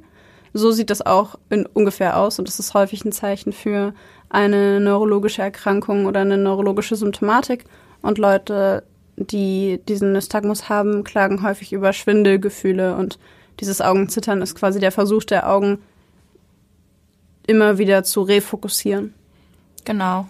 [0.52, 3.94] So sieht das auch in, ungefähr aus und das ist häufig ein Zeichen für
[4.28, 7.64] eine neurologische Erkrankung oder eine neurologische Symptomatik.
[8.00, 8.84] Und Leute,
[9.16, 13.18] die diesen Nystagmus haben, klagen häufig über Schwindelgefühle und
[13.60, 15.78] dieses Augenzittern ist quasi der Versuch der Augen,
[17.46, 19.14] immer wieder zu refokussieren.
[19.84, 20.28] Genau.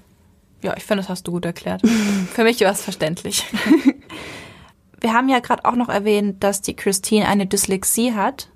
[0.63, 1.83] Ja, ich finde, das hast du gut erklärt.
[2.33, 3.45] Für mich war es verständlich.
[5.01, 8.49] Wir haben ja gerade auch noch erwähnt, dass die Christine eine Dyslexie hat.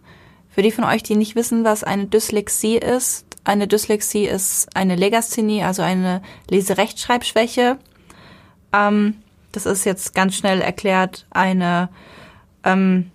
[0.49, 4.97] Für die von euch, die nicht wissen, was eine Dyslexie ist, eine Dyslexie ist eine
[4.97, 7.79] Legasthenie, also eine Leserechtschreibschwäche.
[8.73, 9.15] Ähm,
[9.53, 11.89] das ist jetzt ganz schnell erklärt eine
[12.65, 13.11] ähm,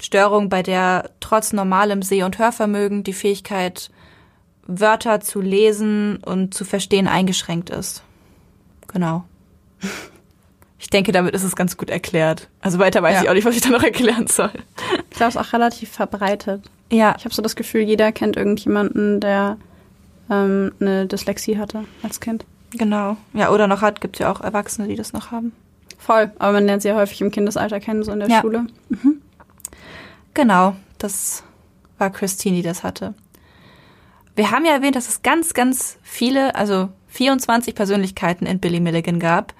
[0.00, 3.90] Störung, bei der trotz normalem Seh- und Hörvermögen die Fähigkeit
[4.66, 8.02] Wörter zu lesen und zu verstehen eingeschränkt ist.
[8.88, 9.24] Genau.
[10.82, 12.48] Ich denke, damit ist es ganz gut erklärt.
[12.60, 13.22] Also weiter weiß ja.
[13.22, 14.50] ich auch nicht, was ich da noch erklären soll.
[15.10, 16.68] Ich glaube, es ist auch relativ verbreitet.
[16.90, 17.14] Ja.
[17.16, 19.58] Ich habe so das Gefühl, jeder kennt irgendjemanden, der
[20.28, 22.44] ähm, eine Dyslexie hatte als Kind.
[22.72, 23.16] Genau.
[23.32, 24.00] Ja, oder noch hat.
[24.00, 25.52] Gibt ja auch Erwachsene, die das noch haben.
[25.98, 26.32] Voll.
[26.40, 28.40] Aber man lernt sie ja häufig im Kindesalter kennen, so in der ja.
[28.40, 28.66] Schule.
[28.88, 29.22] Mhm.
[30.34, 30.74] Genau.
[30.98, 31.44] Das
[31.98, 33.14] war Christine, die das hatte.
[34.34, 39.18] Wir haben ja erwähnt, dass es ganz, ganz viele, also 24 Persönlichkeiten in Billy Milligan
[39.18, 39.54] gab.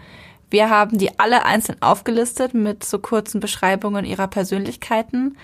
[0.51, 5.37] Wir haben die alle einzeln aufgelistet mit so kurzen Beschreibungen ihrer Persönlichkeiten.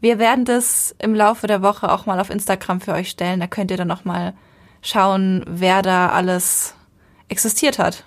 [0.00, 3.40] Wir werden das im Laufe der Woche auch mal auf Instagram für euch stellen.
[3.40, 4.34] Da könnt ihr dann noch mal
[4.82, 6.74] schauen, wer da alles
[7.28, 8.04] existiert hat.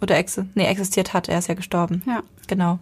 [0.00, 2.02] Oder ex nee, existiert hat, er ist ja gestorben.
[2.06, 2.22] Ja.
[2.46, 2.78] Genau.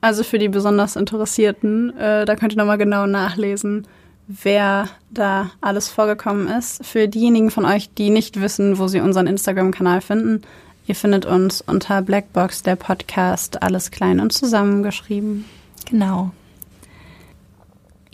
[0.00, 3.86] Also für die besonders Interessierten, äh, da könnt ihr nochmal genau nachlesen,
[4.26, 6.84] wer da alles vorgekommen ist.
[6.84, 10.42] Für diejenigen von euch, die nicht wissen, wo sie unseren Instagram-Kanal finden,
[10.86, 15.44] ihr findet uns unter Blackbox, der Podcast, alles klein und zusammengeschrieben.
[15.90, 16.30] Genau.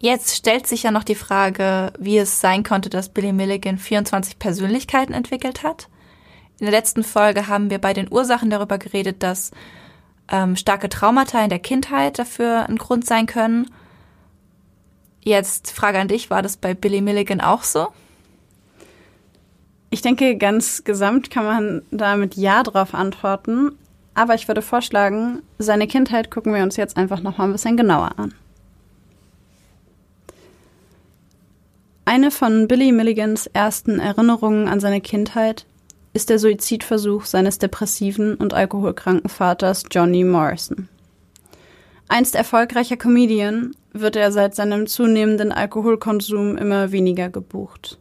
[0.00, 4.38] Jetzt stellt sich ja noch die Frage, wie es sein konnte, dass Billy Milligan 24
[4.38, 5.88] Persönlichkeiten entwickelt hat.
[6.60, 9.50] In der letzten Folge haben wir bei den Ursachen darüber geredet, dass
[10.30, 13.68] ähm, starke Traumata in der Kindheit dafür ein Grund sein können.
[15.28, 17.88] Jetzt Frage an dich, war das bei Billy Milligan auch so?
[19.90, 23.72] Ich denke, ganz gesamt kann man da mit Ja drauf antworten.
[24.14, 27.76] Aber ich würde vorschlagen, seine Kindheit gucken wir uns jetzt einfach noch mal ein bisschen
[27.76, 28.32] genauer an.
[32.06, 35.66] Eine von Billy Milligans ersten Erinnerungen an seine Kindheit
[36.14, 40.88] ist der Suizidversuch seines depressiven und alkoholkranken Vaters Johnny Morrison.
[42.08, 47.98] Einst erfolgreicher Comedian wird er seit seinem zunehmenden Alkoholkonsum immer weniger gebucht.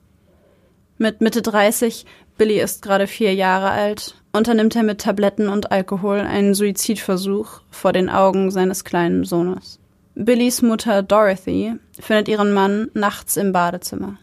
[0.97, 2.05] Mit Mitte 30,
[2.37, 7.93] Billy ist gerade vier Jahre alt, unternimmt er mit Tabletten und Alkohol einen Suizidversuch vor
[7.93, 9.79] den Augen seines kleinen Sohnes.
[10.15, 14.17] Billys Mutter Dorothy findet ihren Mann nachts im Badezimmer.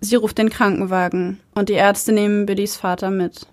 [0.00, 3.46] Sie ruft den Krankenwagen und die Ärzte nehmen Billys Vater mit.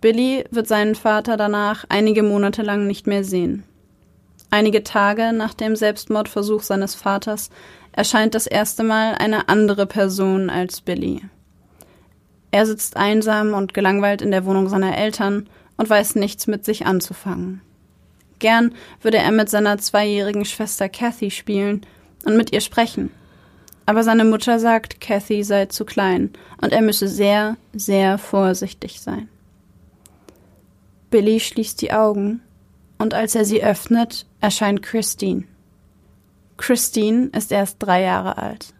[0.00, 3.64] Billy wird seinen Vater danach einige Monate lang nicht mehr sehen.
[4.52, 7.48] Einige Tage nach dem Selbstmordversuch seines Vaters
[7.90, 11.22] erscheint das erste Mal eine andere Person als Billy.
[12.50, 15.48] Er sitzt einsam und gelangweilt in der Wohnung seiner Eltern
[15.78, 17.62] und weiß nichts mit sich anzufangen.
[18.40, 21.80] Gern würde er mit seiner zweijährigen Schwester Kathy spielen
[22.26, 23.10] und mit ihr sprechen.
[23.86, 26.28] Aber seine Mutter sagt, Kathy sei zu klein
[26.60, 29.30] und er müsse sehr, sehr vorsichtig sein.
[31.08, 32.42] Billy schließt die Augen
[33.02, 35.42] und als er sie öffnet, erscheint Christine.
[36.56, 38.74] Christine ist erst drei Jahre alt.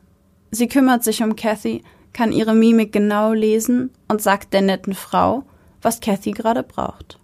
[0.53, 5.43] Sie kümmert sich um Kathy, kann ihre Mimik genau lesen und sagt der netten Frau,
[5.81, 7.19] was Kathy gerade braucht.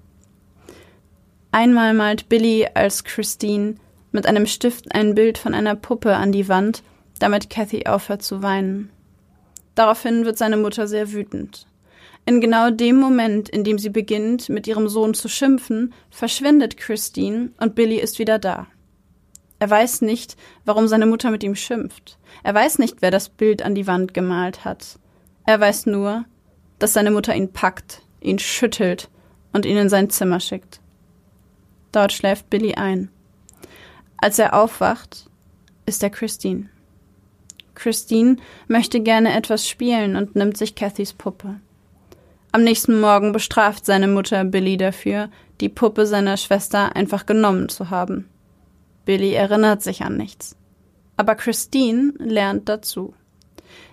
[1.52, 3.76] Einmal malt Billy als Christine
[4.10, 6.82] mit einem Stift ein Bild von einer Puppe an die Wand,
[7.20, 8.90] damit Kathy aufhört zu weinen.
[9.76, 11.68] Daraufhin wird seine Mutter sehr wütend.
[12.28, 17.52] In genau dem Moment, in dem sie beginnt, mit ihrem Sohn zu schimpfen, verschwindet Christine
[17.58, 18.66] und Billy ist wieder da.
[19.58, 22.18] Er weiß nicht, warum seine Mutter mit ihm schimpft.
[22.42, 24.98] Er weiß nicht, wer das Bild an die Wand gemalt hat.
[25.46, 26.26] Er weiß nur,
[26.78, 29.08] dass seine Mutter ihn packt, ihn schüttelt
[29.54, 30.82] und ihn in sein Zimmer schickt.
[31.92, 33.08] Dort schläft Billy ein.
[34.18, 35.30] Als er aufwacht,
[35.86, 36.68] ist er Christine.
[37.74, 41.58] Christine möchte gerne etwas spielen und nimmt sich Cathys Puppe.
[42.58, 45.30] Am nächsten Morgen bestraft seine Mutter Billy dafür,
[45.60, 48.28] die Puppe seiner Schwester einfach genommen zu haben.
[49.04, 50.56] Billy erinnert sich an nichts.
[51.16, 53.14] Aber Christine lernt dazu.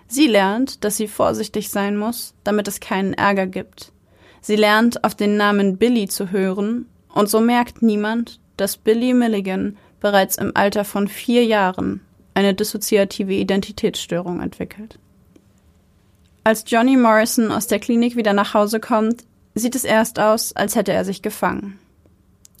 [0.08, 3.92] Sie lernt, dass sie vorsichtig sein muss, damit es keinen Ärger gibt.
[4.40, 9.76] Sie lernt, auf den Namen Billy zu hören und so merkt niemand, dass Billy Milligan
[10.00, 12.00] bereits im Alter von vier Jahren
[12.34, 14.98] eine dissoziative Identitätsstörung entwickelt.
[16.46, 19.24] Als Johnny Morrison aus der Klinik wieder nach Hause kommt,
[19.56, 21.80] sieht es erst aus, als hätte er sich gefangen.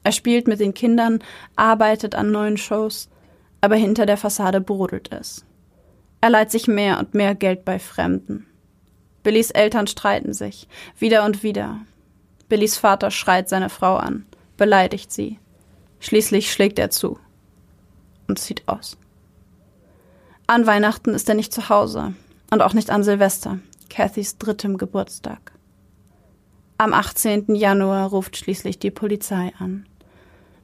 [0.02, 1.20] Er spielt mit den Kindern,
[1.54, 3.08] arbeitet an neuen Shows,
[3.60, 5.44] aber hinter der Fassade brodelt es.
[6.20, 8.48] Er leiht sich mehr und mehr Geld bei Fremden.
[9.22, 10.66] Billys Eltern streiten sich,
[10.98, 11.78] wieder und wieder.
[12.48, 14.26] Billys Vater schreit seine Frau an
[14.56, 15.38] beleidigt sie.
[16.00, 17.20] Schließlich schlägt er zu
[18.26, 18.98] und zieht aus.
[20.48, 22.14] An Weihnachten ist er nicht zu Hause
[22.50, 25.52] und auch nicht an Silvester, Cathys drittem Geburtstag.
[26.78, 27.54] Am 18.
[27.54, 29.86] Januar ruft schließlich die Polizei an.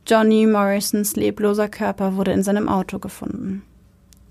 [0.07, 3.63] Johnny Morrisons lebloser Körper wurde in seinem Auto gefunden.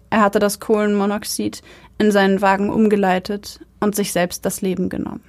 [0.10, 1.62] Er hatte das Kohlenmonoxid
[1.98, 5.24] in seinen Wagen umgeleitet und sich selbst das Leben genommen.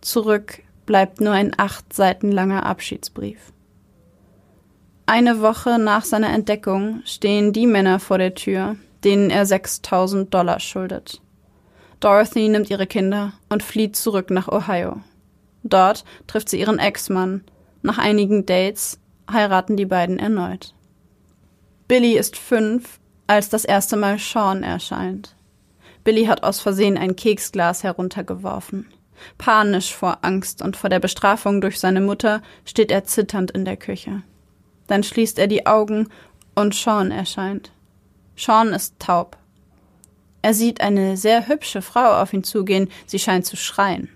[0.00, 3.52] Zurück bleibt nur ein acht Seiten langer Abschiedsbrief.
[5.04, 10.58] Eine Woche nach seiner Entdeckung stehen die Männer vor der Tür, denen er 6000 Dollar
[10.58, 11.20] schuldet.
[12.00, 15.00] Dorothy nimmt ihre Kinder und flieht zurück nach Ohio.
[15.62, 17.44] Dort trifft sie ihren Ex-Mann.
[17.82, 18.98] Nach einigen Dates
[19.30, 20.74] heiraten die beiden erneut.
[21.88, 25.34] Billy ist fünf, als das erste Mal Sean erscheint.
[26.04, 28.86] Billy hat aus Versehen ein Keksglas heruntergeworfen.
[29.38, 33.76] Panisch vor Angst und vor der Bestrafung durch seine Mutter steht er zitternd in der
[33.76, 34.22] Küche.
[34.86, 36.08] Dann schließt er die Augen
[36.54, 37.72] und Sean erscheint.
[38.36, 39.36] Sean ist taub.
[40.46, 44.08] Er sieht eine sehr hübsche Frau auf ihn zugehen, sie scheint zu schreien.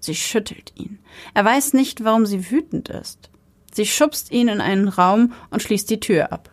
[0.00, 1.00] Sie schüttelt ihn.
[1.34, 3.28] Er weiß nicht, warum sie wütend ist.
[3.74, 6.50] Sie schubst ihn in einen Raum und schließt die Tür ab.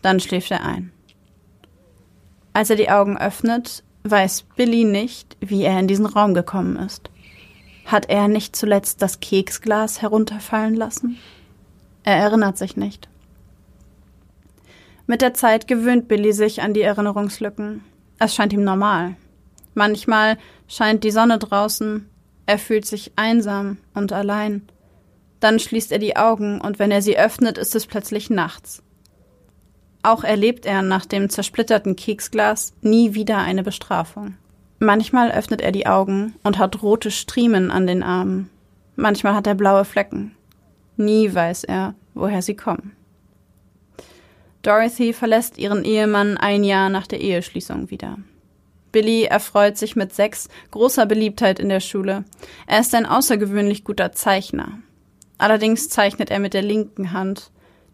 [0.00, 0.92] Dann schläft er ein.
[2.52, 7.10] Als er die Augen öffnet, weiß Billy nicht, wie er in diesen Raum gekommen ist.
[7.84, 11.18] Hat er nicht zuletzt das Keksglas herunterfallen lassen?
[12.04, 13.08] Er erinnert sich nicht.
[15.08, 17.82] Mit der Zeit gewöhnt Billy sich an die Erinnerungslücken.
[18.20, 19.16] Es scheint ihm normal.
[19.74, 20.36] Manchmal
[20.68, 22.06] scheint die Sonne draußen,
[22.44, 24.68] er fühlt sich einsam und allein.
[25.40, 28.82] Dann schließt er die Augen und wenn er sie öffnet, ist es plötzlich nachts.
[30.02, 34.34] Auch erlebt er nach dem zersplitterten Keksglas nie wieder eine Bestrafung.
[34.78, 38.50] Manchmal öffnet er die Augen und hat rote Striemen an den Armen.
[38.96, 40.34] Manchmal hat er blaue Flecken.
[40.96, 42.92] Nie weiß er, woher sie kommen.
[44.62, 48.18] Dorothy verlässt ihren Ehemann ein Jahr nach der Eheschließung wieder.
[48.92, 52.24] Billy erfreut sich mit sechs großer Beliebtheit in der Schule.
[52.66, 54.80] Er ist ein außergewöhnlich guter Zeichner.
[55.38, 57.50] Allerdings zeichnet er mit der linken Hand.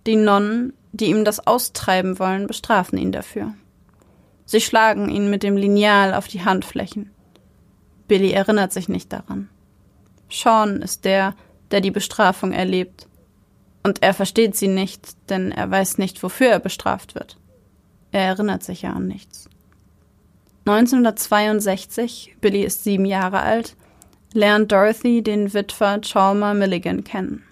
[0.06, 3.54] Die Nonnen, die ihm das austreiben wollen, bestrafen ihn dafür.
[4.46, 7.10] Sie schlagen ihn mit dem Lineal auf die Handflächen.
[8.08, 9.48] Billy erinnert sich nicht daran.
[10.30, 11.34] Sean ist der,
[11.70, 13.08] der die Bestrafung erlebt.
[13.86, 17.36] Und er versteht sie nicht, denn er weiß nicht, wofür er bestraft wird.
[18.10, 19.48] Er erinnert sich ja an nichts.
[20.64, 23.76] 1962, Billy ist sieben Jahre alt,
[24.32, 27.44] lernt Dorothy den Witwer Chalmer Milligan kennen.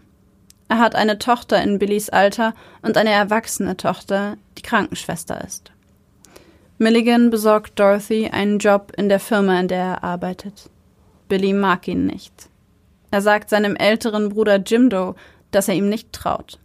[0.67, 5.71] Er hat eine Tochter in Billys Alter und eine erwachsene Tochter, die Krankenschwester ist.
[6.79, 10.69] Milligan besorgt Dorothy einen Job in der Firma, in der er arbeitet.
[11.29, 12.49] Billy mag ihn nicht.
[13.13, 15.15] Er sagt seinem älteren Bruder Jimdo,
[15.55, 16.59] dass er ihm nicht traut.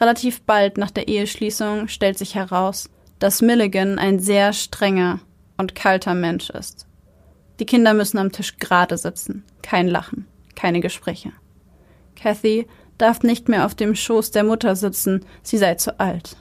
[0.00, 2.88] Relativ bald nach der Eheschließung stellt sich heraus,
[3.18, 5.20] dass Milligan ein sehr strenger
[5.56, 6.86] und kalter Mensch ist.
[7.58, 11.32] Die Kinder müssen am Tisch gerade sitzen, kein Lachen, keine Gespräche.
[12.14, 16.36] Kathy darf nicht mehr auf dem Schoß der Mutter sitzen, sie sei zu alt.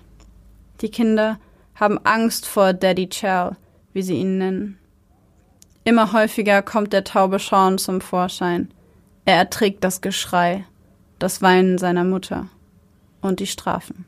[0.81, 1.39] Die Kinder
[1.73, 3.55] haben Angst vor Daddy Chow,
[3.93, 4.77] wie sie ihn nennen.
[5.83, 8.71] Immer häufiger kommt der taube Sean zum Vorschein.
[9.25, 10.65] Er erträgt das Geschrei,
[11.19, 12.47] das Weinen seiner Mutter
[13.21, 14.05] und die Strafen.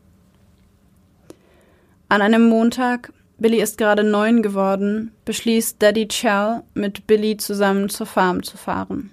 [2.07, 8.07] An einem Montag, Billy ist gerade neun geworden, beschließt Daddy Chell, mit Billy zusammen zur
[8.07, 9.11] Farm zu fahren.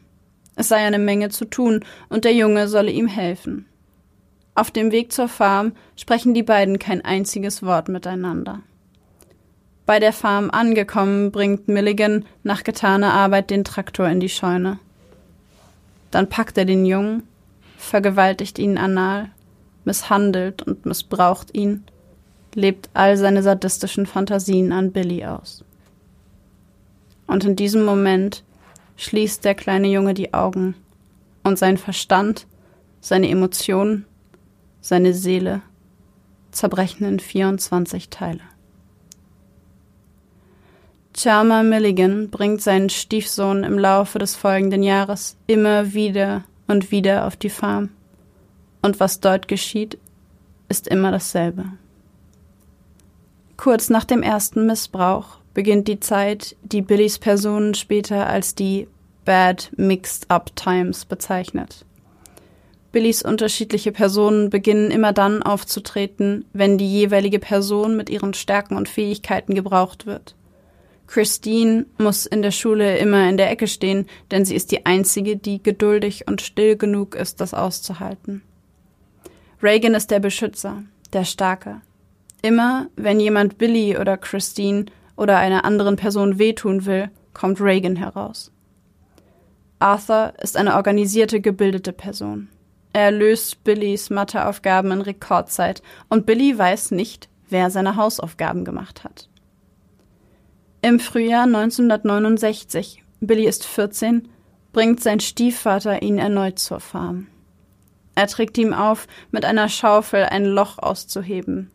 [0.57, 3.67] Es sei eine Menge zu tun und der Junge solle ihm helfen.
[4.55, 8.63] Auf dem Weg zur Farm sprechen die beiden kein einziges Wort miteinander.
[9.85, 14.79] Bei der Farm angekommen, bringt Milligan nach getaner Arbeit den Traktor in die Scheune.
[16.11, 17.23] Dann packt er den Jungen,
[17.87, 19.31] vergewaltigt ihn anal,
[19.85, 21.85] misshandelt und missbraucht ihn
[22.57, 25.63] lebt all seine sadistischen Fantasien an Billy aus.
[27.27, 28.43] Und in diesem Moment
[28.97, 30.75] schließt der kleine Junge die Augen
[31.45, 32.47] und sein Verstand,
[33.01, 34.07] seine Emotionen,
[34.81, 35.61] seine Seele
[36.51, 38.41] zerbrechen in 24 Teile.
[41.13, 47.37] Chalmer Milligan bringt seinen Stiefsohn im Laufe des folgenden Jahres immer wieder und wieder auf
[47.37, 47.91] die Farm.
[48.83, 49.99] Und was dort geschieht,
[50.69, 51.65] ist immer dasselbe.
[53.57, 58.87] Kurz nach dem ersten Missbrauch beginnt die Zeit, die Billys Person später als die
[59.25, 61.85] Bad Mixed Up Times bezeichnet.
[62.93, 68.89] Billys unterschiedliche Personen beginnen immer dann aufzutreten, wenn die jeweilige Person mit ihren Stärken und
[68.89, 70.36] Fähigkeiten gebraucht wird.
[71.07, 75.37] Christine muss in der Schule immer in der Ecke stehen, denn sie ist die einzige,
[75.37, 78.43] die geduldig und still genug ist, das auszuhalten.
[79.63, 80.83] Reagan ist der Beschützer,
[81.13, 81.81] der Starke,
[82.47, 84.87] Immer, wenn jemand Billy oder Christine
[85.17, 88.53] oder einer anderen Person wehtun will, kommt Reagan heraus.
[89.81, 92.49] Arthur ist eine organisierte, gebildete Person.
[92.93, 99.29] Er löst Billys Matheaufgaben in Rekordzeit und Billy weiß nicht, wer seine Hausaufgaben gemacht hat.
[100.83, 104.29] Im Frühjahr 1969, Billy ist 14,
[104.73, 107.29] bringt sein Stiefvater ihn erneut zur Farm.
[108.15, 111.71] Er trägt ihm auf, mit einer Schaufel ein Loch auszuheben,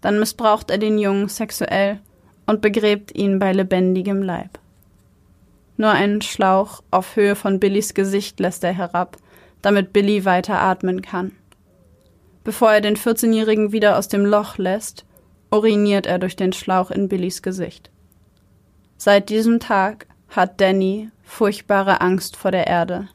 [0.00, 1.98] dann missbraucht er den Jungen sexuell
[2.46, 4.58] und begräbt ihn bei lebendigem Leib.
[5.78, 9.16] Nur einen Schlauch auf Höhe von Billys Gesicht lässt er herab,
[9.62, 11.32] damit Billy weiter atmen kann.
[12.44, 15.06] Bevor er den 14-Jährigen wieder aus dem Loch lässt,
[15.50, 17.90] uriniert er durch den Schlauch in Billys Gesicht.
[19.04, 23.10] Seit diesem Tag hat Danny furchtbare Angst vor der Erde.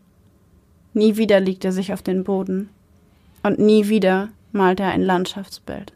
[0.94, 2.70] Nie wieder legt er sich auf den Boden.
[3.42, 5.94] Und nie wieder malt er ein Landschaftsbild.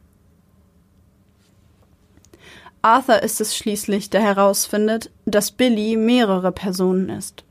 [2.82, 7.44] Arthur ist es schließlich, der herausfindet, dass Billy mehrere Personen ist.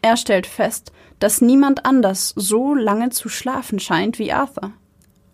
[0.00, 4.72] Er stellt fest, dass niemand anders so lange zu schlafen scheint wie Arthur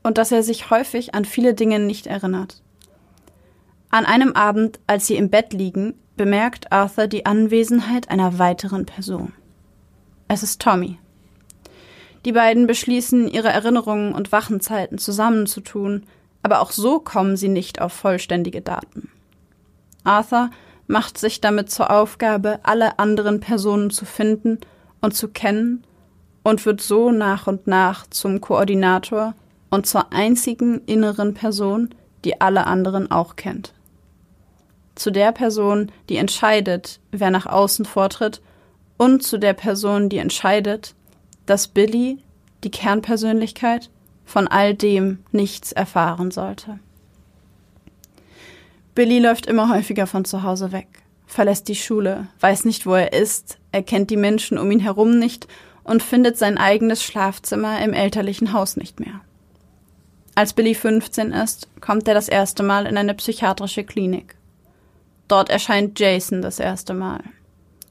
[0.03, 2.63] und dass er sich häufig an viele Dinge nicht erinnert.
[3.91, 9.33] An einem Abend, als sie im Bett liegen, bemerkt Arthur die Anwesenheit einer weiteren Person.
[10.27, 10.99] Es ist Tommy.
[12.27, 16.05] Die beiden beschließen, ihre Erinnerungen und Wachenzeiten zusammenzutun,
[16.43, 19.09] aber auch so kommen sie nicht auf vollständige Daten.
[20.05, 20.51] Arthur
[20.87, 24.59] macht sich damit zur Aufgabe, alle anderen Personen zu finden
[25.01, 25.85] und zu kennen
[26.43, 29.35] und wird so nach und nach zum Koordinator
[29.71, 31.95] und zur einzigen inneren Person,
[32.25, 33.73] die alle anderen auch kennt
[34.99, 38.41] zu der Person, die entscheidet, wer nach außen vortritt,
[38.97, 40.95] und zu der Person, die entscheidet,
[41.47, 42.19] dass Billy,
[42.65, 43.91] die Kernpersönlichkeit,
[44.25, 46.81] von all dem nichts erfahren sollte.
[48.95, 50.89] Billy läuft immer häufiger von zu Hause weg,
[51.27, 55.19] verlässt die Schule, weiß nicht, wo er ist, er kennt die Menschen um ihn herum
[55.19, 55.47] nicht
[55.85, 59.21] und findet sein eigenes Schlafzimmer im elterlichen Haus nicht mehr.
[60.35, 64.38] Als Billy 15 ist, kommt er das erste Mal in eine psychiatrische Klinik.
[65.29, 67.21] Dort erscheint Jason das erste Mal.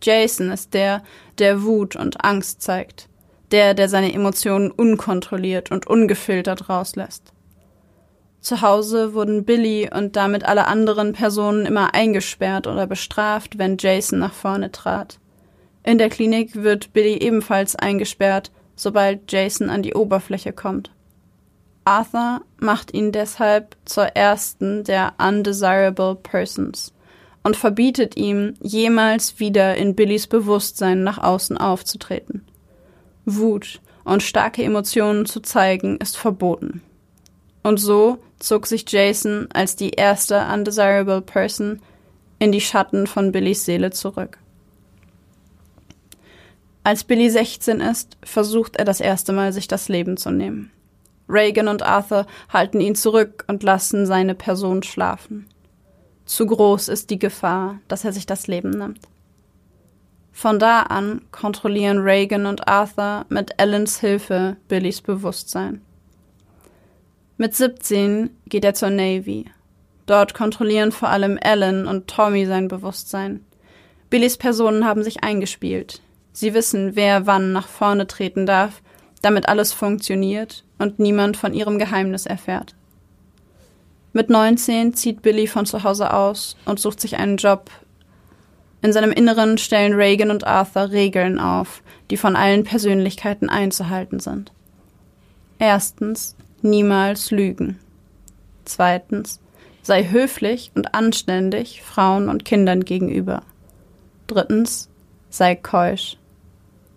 [0.01, 1.03] Jason ist der,
[1.37, 3.07] der Wut und Angst zeigt,
[3.51, 7.31] der, der seine Emotionen unkontrolliert und ungefiltert rauslässt.
[8.41, 14.19] Zu Hause wurden Billy und damit alle anderen Personen immer eingesperrt oder bestraft, wenn Jason
[14.19, 15.19] nach vorne trat.
[15.83, 20.91] In der Klinik wird Billy ebenfalls eingesperrt, sobald Jason an die Oberfläche kommt.
[21.83, 26.93] Arthur macht ihn deshalb zur ersten der Undesirable Persons
[27.47, 32.45] und verbietet ihm, jemals wieder in Billys Bewusstsein nach außen aufzutreten.
[33.23, 36.81] Wut und starke Emotionen zu zeigen ist verboten.
[37.63, 41.79] Und so zog sich Jason als die erste undesirable person
[42.37, 44.39] in die Schatten von Billys Seele zurück.
[46.83, 50.69] Als Billy 16 ist, versucht er das erste Mal, sich das Leben zu nehmen.
[51.29, 55.47] Reagan und Arthur halten ihn zurück und lassen seine Person schlafen.
[56.27, 58.99] Zu groß ist die Gefahr, dass er sich das Leben nimmt.
[60.33, 65.81] Von da an kontrollieren Reagan und Arthur mit Ellens Hilfe Billys Bewusstsein.
[67.37, 69.45] Mit 17 geht er zur Navy.
[70.05, 73.45] Dort kontrollieren vor allem Ellen und Tommy sein Bewusstsein.
[74.09, 76.01] Billys Personen haben sich eingespielt.
[76.33, 78.81] Sie wissen, wer wann nach vorne treten darf,
[79.21, 82.75] damit alles funktioniert und niemand von ihrem Geheimnis erfährt.
[84.13, 87.69] Mit 19 zieht Billy von zu Hause aus und sucht sich einen Job.
[88.81, 94.51] In seinem Inneren stellen Reagan und Arthur Regeln auf, die von allen Persönlichkeiten einzuhalten sind.
[95.59, 97.79] Erstens, niemals lügen.
[98.65, 99.39] Zweitens,
[99.81, 103.43] sei höflich und anständig Frauen und Kindern gegenüber.
[104.27, 104.89] Drittens,
[105.29, 106.17] sei keusch.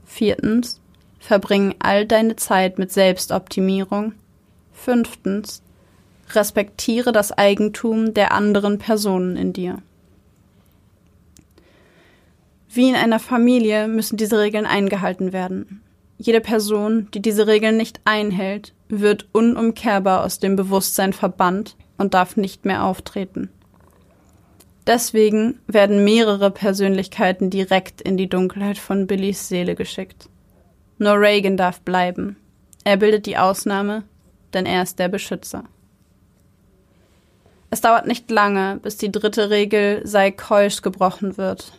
[0.04, 0.80] Viertens,
[1.20, 4.14] verbring all deine Zeit mit Selbstoptimierung.
[4.72, 5.62] Fünftens,
[6.34, 9.78] respektiere das Eigentum der anderen Personen in dir.
[12.72, 15.82] Wie in einer Familie müssen diese Regeln eingehalten werden.
[16.18, 22.36] Jede Person, die diese Regeln nicht einhält, wird unumkehrbar aus dem Bewusstsein verbannt und darf
[22.36, 23.50] nicht mehr auftreten.
[24.86, 30.28] Deswegen werden mehrere Persönlichkeiten direkt in die Dunkelheit von Billys Seele geschickt.
[30.98, 32.36] Nur Reagan darf bleiben.
[32.84, 34.04] Er bildet die Ausnahme,
[34.52, 35.64] denn er ist der Beschützer.
[37.70, 41.72] Es dauert nicht lange, bis die dritte Regel sei keusch gebrochen wird.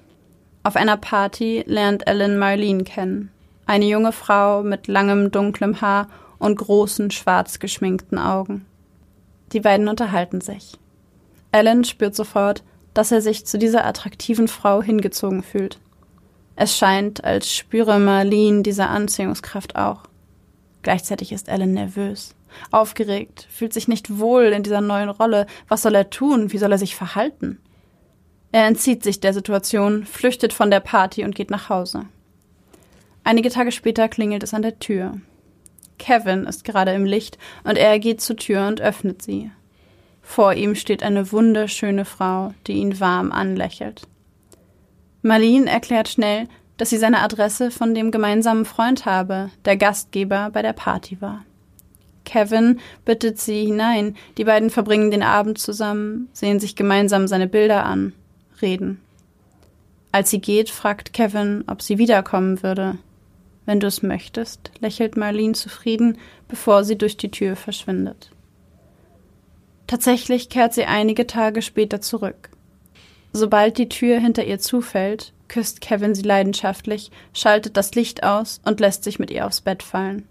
[0.64, 3.30] Auf einer Party lernt Ellen Marlene kennen.
[3.66, 6.08] Eine junge Frau mit langem dunklem Haar
[6.40, 8.66] und großen schwarz geschminkten Augen.
[9.52, 10.80] Die beiden unterhalten sich.
[11.52, 12.64] Ellen spürt sofort,
[12.94, 15.80] dass er sich zu dieser attraktiven Frau hingezogen fühlt.
[16.56, 20.04] Es scheint, als spüre Marlene diese Anziehungskraft auch.
[20.84, 22.36] Gleichzeitig ist Ellen nervös.
[22.72, 25.48] Aufgeregt, fühlt sich nicht wohl in dieser neuen Rolle.
[25.68, 26.52] Was soll er tun?
[26.52, 27.60] Wie soll er sich verhalten?
[28.52, 32.06] Er entzieht sich der Situation, flüchtet von der Party und geht nach Hause.
[33.24, 35.14] Einige Tage später klingelt es an der Tür.
[35.98, 39.52] Kevin ist gerade im Licht und er geht zur Tür und öffnet sie.
[40.22, 44.08] Vor ihm steht eine wunderschöne Frau, die ihn warm anlächelt.
[45.22, 46.48] Marlene erklärt schnell,
[46.78, 51.46] dass sie seine Adresse von dem gemeinsamen Freund habe, der Gastgeber bei der Party war.
[52.26, 54.16] Kevin bittet sie hinein.
[54.38, 58.14] Die beiden verbringen den Abend zusammen, sehen sich gemeinsam seine Bilder an,
[58.62, 59.02] reden.
[60.12, 62.98] Als sie geht, fragt Kevin, ob sie wiederkommen würde.
[63.66, 66.18] Wenn du es möchtest, lächelt Marlene zufrieden,
[66.48, 68.32] bevor sie durch die Tür verschwindet.
[69.88, 72.50] Tatsächlich kehrt sie einige Tage später zurück.
[73.34, 78.80] Sobald die Tür hinter ihr zufällt, küsst Kevin sie leidenschaftlich, schaltet das Licht aus und
[78.80, 80.28] lässt sich mit ihr aufs Bett fallen.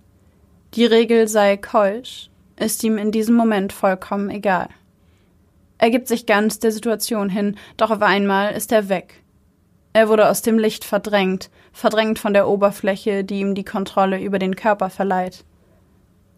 [0.75, 4.69] Die Regel sei keusch, ist ihm in diesem Moment vollkommen egal.
[5.79, 9.23] Er gibt sich ganz der Situation hin, doch auf einmal ist er weg.
[9.93, 14.39] Er wurde aus dem Licht verdrängt, verdrängt von der Oberfläche, die ihm die Kontrolle über
[14.39, 15.45] den Körper verleiht.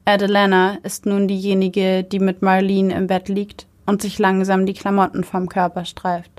[0.07, 5.25] Adelana ist nun diejenige, die mit Marlene im Bett liegt und sich langsam die Klamotten
[5.25, 6.31] vom Körper streift.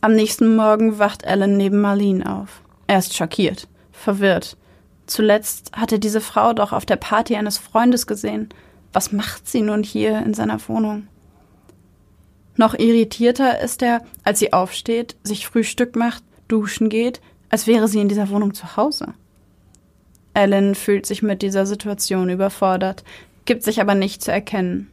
[0.00, 2.62] Am nächsten Morgen wacht Alan neben Marlene auf.
[2.86, 4.56] Er ist schockiert, verwirrt.
[5.06, 8.48] Zuletzt hat er diese Frau doch auf der Party eines Freundes gesehen.
[8.92, 11.06] Was macht sie nun hier in seiner Wohnung?
[12.56, 17.20] Noch irritierter ist er, als sie aufsteht, sich Frühstück macht, duschen geht,
[17.50, 19.14] als wäre sie in dieser Wohnung zu Hause.
[20.34, 23.04] Alan fühlt sich mit dieser Situation überfordert,
[23.44, 24.90] gibt sich aber nicht zu erkennen.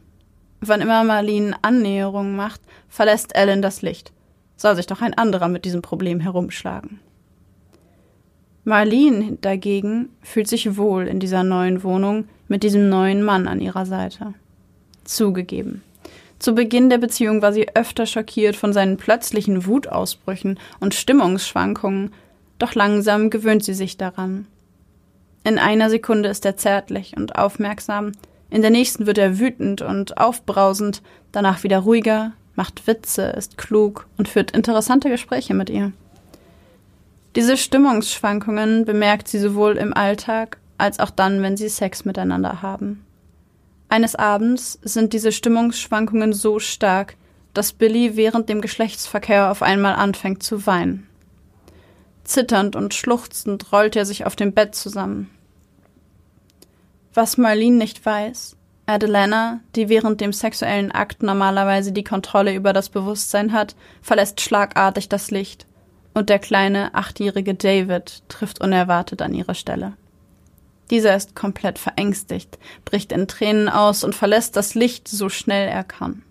[0.60, 4.14] Wann immer Marlene Annäherungen macht, verlässt Alan das Licht
[4.56, 7.00] soll sich doch ein anderer mit diesem Problem herumschlagen.
[8.64, 13.84] Marlene dagegen fühlt sich wohl in dieser neuen Wohnung mit diesem neuen Mann an ihrer
[13.84, 14.34] Seite.
[15.04, 15.82] Zugegeben.
[16.38, 22.12] Zu Beginn der Beziehung war sie öfter schockiert von seinen plötzlichen Wutausbrüchen und Stimmungsschwankungen,
[22.58, 24.46] doch langsam gewöhnt sie sich daran.
[25.44, 28.12] In einer Sekunde ist er zärtlich und aufmerksam,
[28.50, 34.06] in der nächsten wird er wütend und aufbrausend, danach wieder ruhiger, macht Witze, ist klug
[34.16, 35.92] und führt interessante Gespräche mit ihr.
[37.36, 43.04] Diese Stimmungsschwankungen bemerkt sie sowohl im Alltag als auch dann, wenn sie Sex miteinander haben.
[43.88, 47.16] Eines Abends sind diese Stimmungsschwankungen so stark,
[47.52, 51.08] dass Billy während dem Geschlechtsverkehr auf einmal anfängt zu weinen.
[52.24, 55.30] Zitternd und schluchzend rollt er sich auf dem Bett zusammen.
[57.12, 58.56] Was Marlene nicht weiß,
[58.86, 65.08] Adelana, die während dem sexuellen Akt normalerweise die Kontrolle über das Bewusstsein hat, verlässt schlagartig
[65.08, 65.66] das Licht,
[66.14, 69.94] und der kleine achtjährige David trifft unerwartet an ihre Stelle.
[70.90, 75.84] Dieser ist komplett verängstigt, bricht in Tränen aus und verlässt das Licht so schnell er
[75.84, 76.22] kann.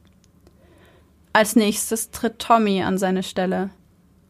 [1.33, 3.71] Als nächstes tritt Tommy an seine Stelle.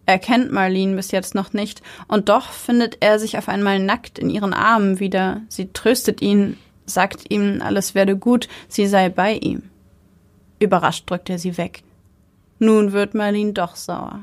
[0.06, 4.20] Er kennt Marlene bis jetzt noch nicht, und doch findet er sich auf einmal nackt
[4.20, 5.42] in ihren Armen wieder.
[5.50, 9.64] Sie tröstet ihn, sagt ihm, alles werde gut, sie sei bei ihm.
[10.60, 11.84] Überrascht drückt er sie weg.
[12.60, 14.22] Nun wird Marlene doch sauer.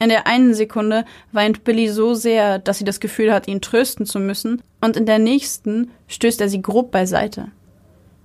[0.00, 4.06] In der einen Sekunde weint Billy so sehr, dass sie das Gefühl hat, ihn trösten
[4.06, 7.48] zu müssen, und in der nächsten stößt er sie grob beiseite.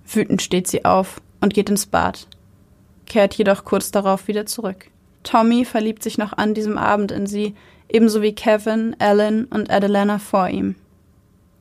[0.08, 2.28] Wütend steht sie auf und geht ins Bad,
[3.06, 4.88] kehrt jedoch kurz darauf wieder zurück.
[5.24, 7.56] Tommy verliebt sich noch an diesem Abend in sie,
[7.90, 10.76] ebenso wie Kevin, Ellen und Adelana vor ihm.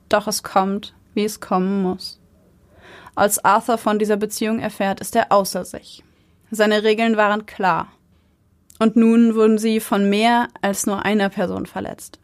[0.08, 2.20] Doch es kommt, wie es kommen muss.
[3.16, 6.04] Als Arthur von dieser Beziehung erfährt, ist er außer sich.
[6.50, 7.88] Seine Regeln waren klar.
[8.84, 12.18] Und nun wurden sie von mehr als nur einer Person verletzt.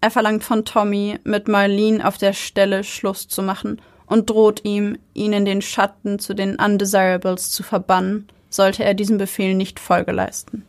[0.00, 4.96] Er verlangt von Tommy, mit Marlene auf der Stelle Schluss zu machen und droht ihm,
[5.12, 10.12] ihn in den Schatten zu den Undesirables zu verbannen, sollte er diesem Befehl nicht Folge
[10.12, 10.64] leisten.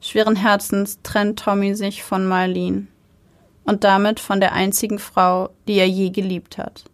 [0.00, 2.86] Schweren Herzens trennt Tommy sich von Marlene
[3.64, 6.84] und damit von der einzigen Frau, die er je geliebt hat.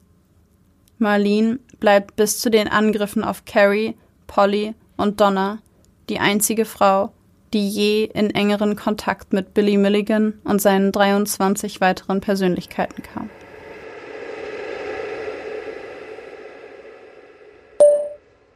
[0.98, 3.94] Marlene bleibt bis zu den Angriffen auf Carrie,
[4.26, 5.60] Polly und Donna
[6.08, 7.12] die einzige Frau,
[7.52, 13.30] die je in engeren Kontakt mit Billy Milligan und seinen 23 weiteren Persönlichkeiten kam.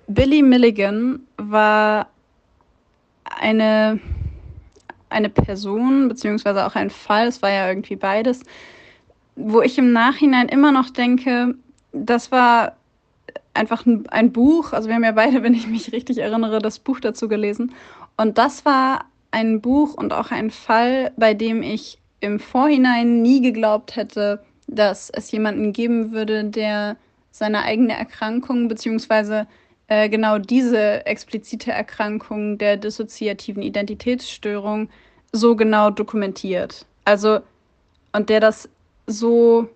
[0.06, 2.08] Billy Milligan war
[3.24, 4.00] eine
[5.10, 8.42] eine Person, beziehungsweise auch ein Fall, es war ja irgendwie beides,
[9.36, 11.54] wo ich im Nachhinein immer noch denke,
[11.92, 12.76] das war
[13.54, 16.78] einfach ein, ein, Buch, also wir haben ja beide, wenn ich mich richtig erinnere, das
[16.78, 17.74] Buch dazu gelesen.
[18.16, 23.40] Und das war ein Buch und auch ein Fall, bei dem ich im Vorhinein nie
[23.40, 26.96] geglaubt hätte, dass es jemanden geben würde, der
[27.30, 29.46] seine eigene Erkrankung beziehungsweise
[29.88, 34.88] äh, genau diese explizite Erkrankung der dissoziativen Identitätsstörung
[35.32, 36.86] so genau dokumentiert.
[37.04, 37.40] Also,
[38.12, 38.68] und der das
[39.06, 39.68] so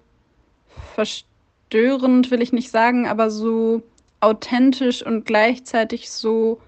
[1.74, 3.82] verstörend, will ich nicht sagen, aber so
[4.20, 6.60] authentisch und gleichzeitig so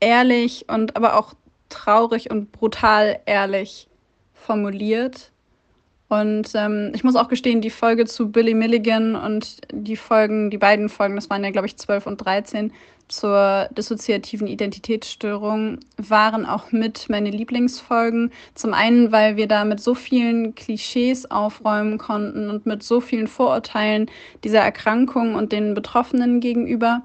[0.00, 1.34] ehrlich und aber auch
[1.68, 3.88] traurig und brutal ehrlich
[4.34, 5.30] formuliert.
[6.08, 10.58] Und ähm, ich muss auch gestehen, die Folge zu Billy Milligan und die Folgen, die
[10.58, 12.72] beiden Folgen, das waren ja, glaube ich, 12 und 13,
[13.08, 18.32] zur dissoziativen Identitätsstörung waren auch mit meine Lieblingsfolgen.
[18.54, 23.26] Zum einen, weil wir da mit so vielen Klischees aufräumen konnten und mit so vielen
[23.26, 24.10] Vorurteilen
[24.44, 27.02] dieser Erkrankung und den Betroffenen gegenüber.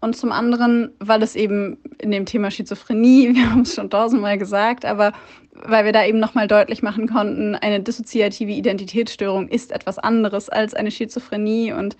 [0.00, 4.38] Und zum anderen, weil es eben in dem Thema Schizophrenie, wir haben es schon tausendmal
[4.38, 5.12] gesagt, aber
[5.52, 10.72] weil wir da eben nochmal deutlich machen konnten, eine dissoziative Identitätsstörung ist etwas anderes als
[10.74, 11.72] eine Schizophrenie.
[11.72, 11.96] Und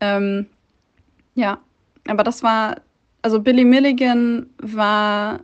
[0.00, 0.46] ähm,
[1.34, 1.58] ja,
[2.08, 2.76] aber das war,
[3.26, 5.40] also Billy Milligan war,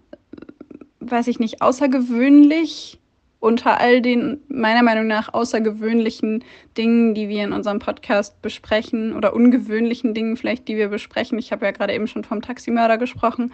[1.01, 3.01] weiß ich nicht, außergewöhnlich
[3.41, 6.45] unter all den meiner Meinung nach außergewöhnlichen
[6.79, 11.41] Dingen, die wir in unserem Podcast besprechen oder ungewöhnlichen Dingen vielleicht, die wir besprechen.
[11.41, 13.53] Ich habe ja gerade eben schon vom Taximörder gesprochen.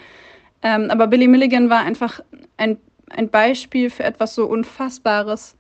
[0.61, 2.21] Ähm, aber Billy Milligan war einfach
[2.59, 2.77] ein
[3.09, 5.57] ein Beispiel für etwas so Unfassbares,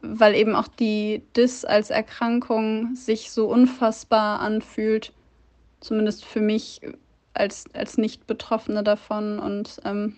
[0.00, 5.12] weil eben auch die Dis als Erkrankung sich so unfassbar anfühlt,
[5.80, 6.80] zumindest für mich
[7.34, 9.38] als, als Nicht-Betroffene davon.
[9.38, 10.16] Und ähm,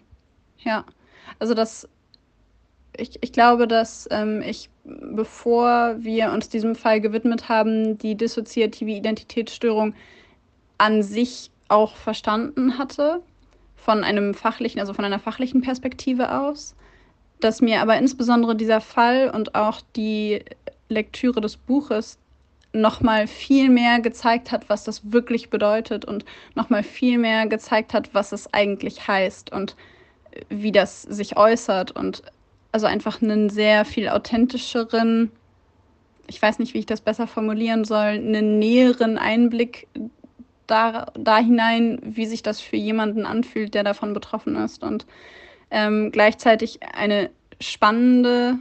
[0.59, 0.85] ja,
[1.39, 1.89] also das,
[2.97, 8.91] ich, ich glaube, dass ähm, ich, bevor wir uns diesem Fall gewidmet haben, die dissoziative
[8.91, 9.95] Identitätsstörung
[10.79, 13.23] an sich auch verstanden hatte
[13.77, 16.75] von einem fachlichen, also von einer fachlichen Perspektive aus,
[17.41, 20.45] dass mir aber insbesondere dieser Fall und auch die
[20.89, 22.19] Lektüre des Buches
[22.73, 26.25] nochmal viel mehr gezeigt hat, was das wirklich bedeutet und
[26.55, 29.77] nochmal viel mehr gezeigt hat, was es eigentlich heißt und
[30.49, 32.23] wie das sich äußert und
[32.73, 35.31] also einfach einen sehr viel authentischeren,
[36.27, 39.87] ich weiß nicht, wie ich das besser formulieren soll, einen näheren Einblick
[40.67, 44.83] da, da hinein, wie sich das für jemanden anfühlt, der davon betroffen ist.
[44.83, 45.07] Und
[45.71, 47.31] ähm, gleichzeitig eine
[47.61, 48.59] spannende,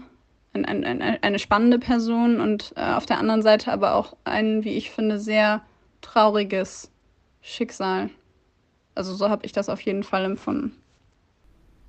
[0.54, 4.74] ein, ein, eine spannende Person und äh, auf der anderen Seite aber auch ein, wie
[4.74, 5.62] ich finde, sehr
[6.02, 6.92] trauriges
[7.42, 8.10] Schicksal.
[8.96, 10.76] Also so habe ich das auf jeden Fall empfunden.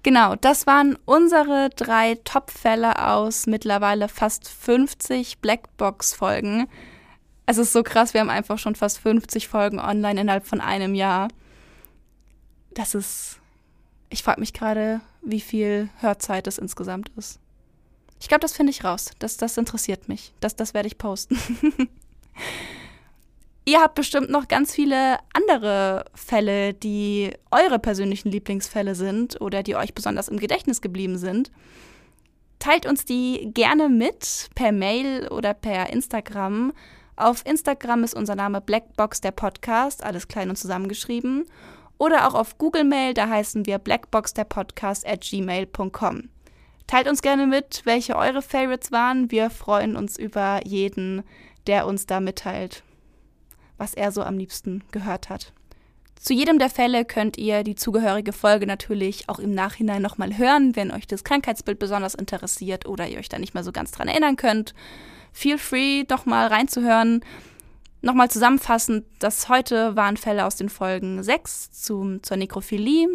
[0.05, 6.67] Genau, das waren unsere drei Top-Fälle aus mittlerweile fast 50 Blackbox-Folgen.
[7.47, 10.95] Es ist so krass, wir haben einfach schon fast 50 Folgen online innerhalb von einem
[10.95, 11.29] Jahr.
[12.71, 13.39] Das ist.
[14.09, 17.42] Ich frage mich gerade, wie viel Hörzeit es insgesamt ist.
[18.23, 19.11] Ich glaube, das finde ich raus.
[19.19, 20.33] Das, das interessiert mich.
[20.39, 21.37] Das, das werde ich posten.
[23.65, 29.75] Ihr habt bestimmt noch ganz viele andere Fälle, die eure persönlichen Lieblingsfälle sind oder die
[29.75, 31.51] euch besonders im Gedächtnis geblieben sind.
[32.61, 36.73] Teilt uns die gerne mit per Mail oder per Instagram
[37.17, 41.45] auf Instagram ist unser Name Blackbox der Podcast, alles klein und zusammengeschrieben.
[41.99, 46.31] Oder auch auf Google Mail, da heißen wir Blackbox der Podcast at gmail.com.
[46.87, 49.31] Teilt uns gerne mit, welche eure Favorites waren.
[49.31, 51.23] Wir freuen uns über jeden,
[51.67, 52.83] der uns da mitteilt,
[53.79, 55.53] was er so am liebsten gehört hat.
[56.17, 60.77] Zu jedem der Fälle könnt ihr die zugehörige Folge natürlich auch im Nachhinein nochmal hören,
[60.77, 64.09] wenn euch das Krankheitsbild besonders interessiert oder ihr euch da nicht mehr so ganz dran
[64.09, 64.75] erinnern könnt
[65.33, 67.25] feel free, doch mal reinzuhören.
[68.03, 73.09] Nochmal zusammenfassend, das heute waren Fälle aus den Folgen 6 zum, zur Nekrophilie,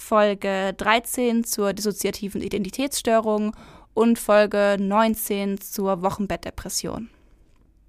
[0.00, 3.54] Folge 13 zur dissoziativen Identitätsstörung
[3.94, 7.10] und Folge 19 zur Wochenbettdepression.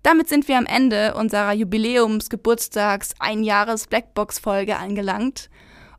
[0.04, 5.50] Damit sind wir am Ende unserer Jubiläums-Geburtstags Ein-Jahres Blackbox-Folge angelangt.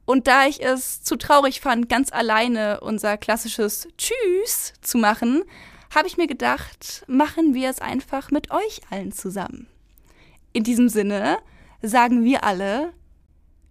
[0.04, 5.42] Und da ich es zu traurig fand, ganz alleine unser klassisches Tschüss zu machen,
[5.94, 9.66] habe ich mir gedacht, machen wir es einfach mit euch allen zusammen.
[10.52, 11.38] In diesem Sinne
[11.80, 12.92] sagen wir alle.